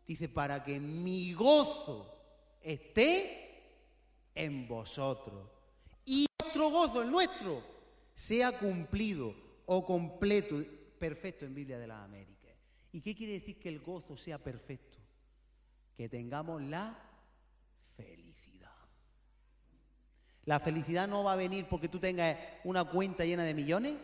[0.06, 2.14] Dice, para que mi gozo
[2.60, 3.46] esté
[4.34, 5.48] en vosotros
[6.04, 7.62] y nuestro gozo, el nuestro,
[8.14, 9.34] sea cumplido
[9.64, 10.62] o completo,
[10.98, 12.54] perfecto en Biblia de las Américas.
[12.92, 14.98] ¿Y qué quiere decir que el gozo sea perfecto?
[15.96, 16.98] Que tengamos la
[17.96, 18.70] felicidad.
[20.44, 23.94] La felicidad no va a venir porque tú tengas una cuenta llena de millones.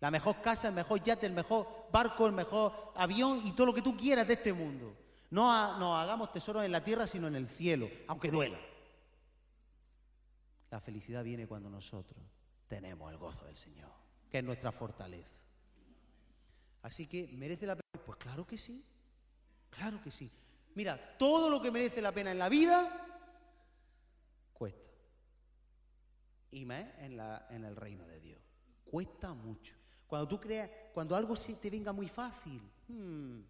[0.00, 3.74] La mejor casa, el mejor yate, el mejor barco, el mejor avión y todo lo
[3.74, 4.96] que tú quieras de este mundo.
[5.30, 8.58] No nos hagamos tesoros en la tierra, sino en el cielo, aunque duela.
[10.70, 12.18] La felicidad viene cuando nosotros
[12.68, 13.90] tenemos el gozo del Señor,
[14.30, 15.42] que es nuestra fortaleza.
[16.82, 18.02] Así que, ¿merece la pena?
[18.06, 18.82] Pues claro que sí,
[19.68, 20.30] claro que sí.
[20.76, 23.06] Mira, todo lo que merece la pena en la vida
[24.54, 24.88] cuesta.
[26.52, 28.40] Y más en, la- en el reino de Dios.
[28.84, 29.74] Cuesta mucho.
[30.10, 33.40] Cuando tú creas, cuando algo te venga muy fácil, hmm,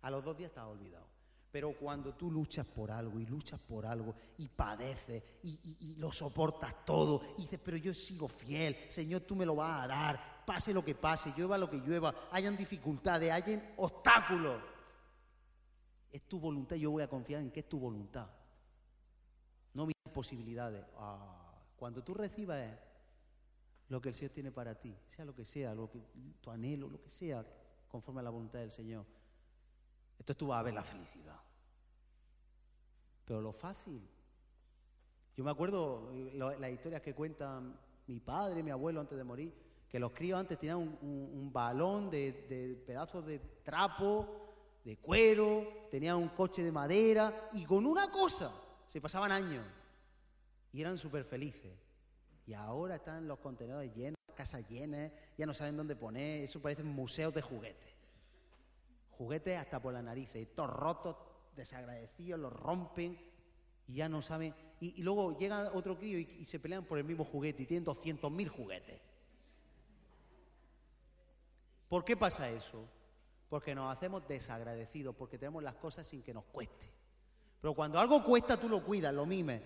[0.00, 1.04] a los dos días estás olvidado.
[1.52, 6.84] Pero cuando tú luchas por algo y luchas por algo y padeces y lo soportas
[6.86, 10.72] todo y dices, pero yo sigo fiel, Señor, tú me lo vas a dar, pase
[10.72, 14.62] lo que pase, llueva lo que llueva, hayan dificultades, hayan obstáculos.
[16.10, 18.28] Es tu voluntad, yo voy a confiar en que es tu voluntad,
[19.74, 20.86] no mis posibilidades.
[20.96, 22.85] Ah, cuando tú recibas
[23.88, 26.00] lo que el Señor tiene para ti, sea lo que sea, lo que,
[26.40, 27.44] tu anhelo, lo que sea,
[27.88, 29.04] conforme a la voluntad del Señor,
[30.18, 31.38] entonces tú vas a ver la felicidad.
[33.24, 34.00] Pero lo fácil.
[35.36, 39.24] Yo me acuerdo eh, lo- las historias que cuentan mi padre, mi abuelo antes de
[39.24, 39.52] morir,
[39.88, 44.26] que los críos antes tenían un, balón de, de pedazos de trapo,
[44.84, 48.52] de cuero, tenían un coche de madera y con una cosa
[48.86, 49.64] se pasaban años
[50.72, 51.72] y eran súper felices.
[52.46, 56.86] Y ahora están los contenedores llenos, casas llenas, ya no saben dónde poner, eso parecen
[56.86, 57.94] museos de juguetes.
[59.18, 61.16] Juguetes hasta por la nariz, y todos rotos,
[61.56, 63.18] desagradecidos, los rompen
[63.88, 64.54] y ya no saben.
[64.80, 67.66] Y, y luego llega otro crío y, y se pelean por el mismo juguete y
[67.66, 69.00] tienen 200.000 juguetes.
[71.88, 72.84] ¿Por qué pasa eso?
[73.48, 76.90] Porque nos hacemos desagradecidos, porque tenemos las cosas sin que nos cueste.
[77.60, 79.62] Pero cuando algo cuesta, tú lo cuidas, lo mimes.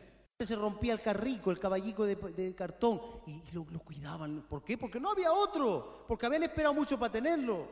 [0.46, 4.42] Se rompía el carrico, el caballico de, de cartón, y, lo, lo cuidaban.
[4.48, 4.78] ¿Por qué?
[4.78, 7.68] Porque no había otro, porque habían esperado mucho para tenerlo.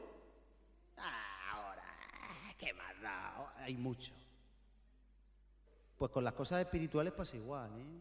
[0.97, 1.85] Ah, ahora,
[2.59, 3.55] ¿qué más da?
[3.59, 4.13] Hay mucho.
[5.97, 8.01] Pues con las cosas espirituales pasa igual, ¿eh?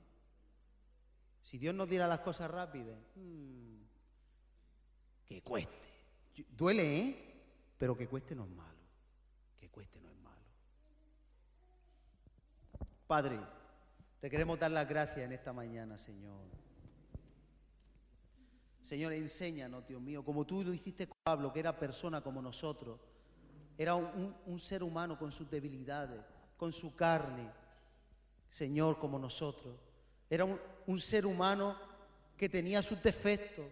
[1.42, 3.78] Si Dios nos diera las cosas rápidas, mm,
[5.26, 5.88] que cueste.
[6.50, 7.36] Duele, ¿eh?
[7.78, 8.78] Pero que cueste no es malo.
[9.60, 10.42] Que cueste no es malo.
[13.08, 13.40] Padre,
[14.20, 16.46] te queremos dar las gracias en esta mañana, Señor.
[18.82, 23.00] Señor, enséñanos, Dios mío, como tú lo hiciste con Pablo, que era persona como nosotros.
[23.78, 26.22] Era un, ser humano con sus debilidades,
[26.56, 27.52] con su carne.
[28.50, 29.76] Señor, como nosotros.
[30.30, 31.76] Era un ser humano
[32.38, 33.66] que tenía sus defectos,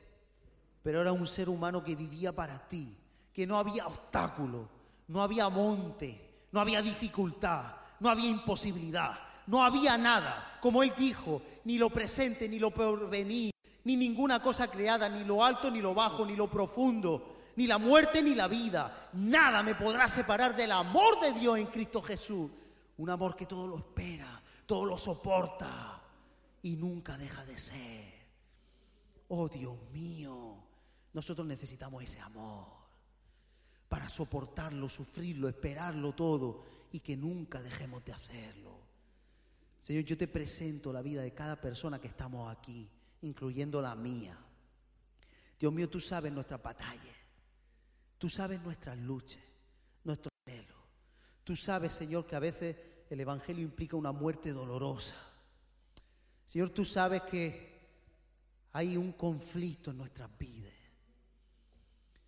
[0.84, 2.96] pero era un ser humano que vivía para ti,
[3.34, 4.70] que no había obstáculo,
[5.08, 9.18] no había monte, no había dificultad, no había imposibilidad,
[9.48, 13.52] no había nada, como él dijo, ni lo presente, ni lo porvenir,
[13.84, 17.78] ni ninguna cosa creada, ni lo alto, ni lo bajo, ni lo profundo, ni la
[17.78, 22.50] muerte, ni la vida, nada me podrá separar del amor de Dios en Cristo Jesús,
[22.98, 26.02] un amor que todo lo espera, todo lo soporta
[26.64, 28.16] y nunca deja de ser.
[29.30, 30.56] Oh Dios mío,
[31.14, 32.66] nosotros necesitamos ese amor
[33.88, 38.85] para soportarlo, sufrirlo, esperarlo todo y que nunca dejemos de hacerlo.
[39.86, 42.90] Señor, yo te presento la vida de cada persona que estamos aquí,
[43.22, 44.36] incluyendo la mía.
[45.60, 47.16] Dios mío, tú sabes nuestras batallas,
[48.18, 49.44] tú sabes nuestras luchas,
[50.04, 50.76] nuestros anhelos.
[51.44, 52.76] Tú sabes, Señor, que a veces
[53.12, 55.18] el Evangelio implica una muerte dolorosa.
[56.48, 57.88] Señor, tú sabes que
[58.72, 60.74] hay un conflicto en nuestras vidas.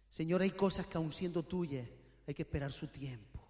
[0.07, 1.87] Señor, hay cosas que aun siendo tuyas
[2.27, 3.41] hay que esperar su tiempo.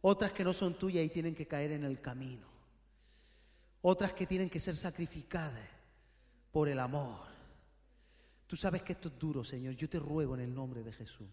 [0.00, 2.57] Otras que no son tuyas y tienen que caer en el camino.
[3.82, 5.68] Otras que tienen que ser sacrificadas
[6.50, 7.26] por el amor.
[8.46, 9.74] Tú sabes que esto es duro, Señor.
[9.74, 11.28] Yo te ruego en el nombre de Jesús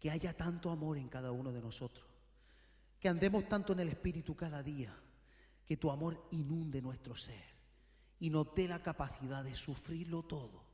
[0.00, 2.06] que haya tanto amor en cada uno de nosotros.
[3.00, 4.94] Que andemos tanto en el Espíritu cada día.
[5.64, 7.54] Que tu amor inunde nuestro ser
[8.20, 10.64] y nos dé la capacidad de sufrirlo todo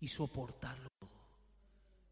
[0.00, 1.10] y soportarlo todo.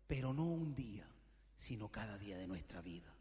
[0.07, 1.09] Pero no un día,
[1.57, 3.13] sino cada día de nuestra vida.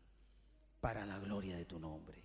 [0.80, 2.25] Para la gloria de tu nombre.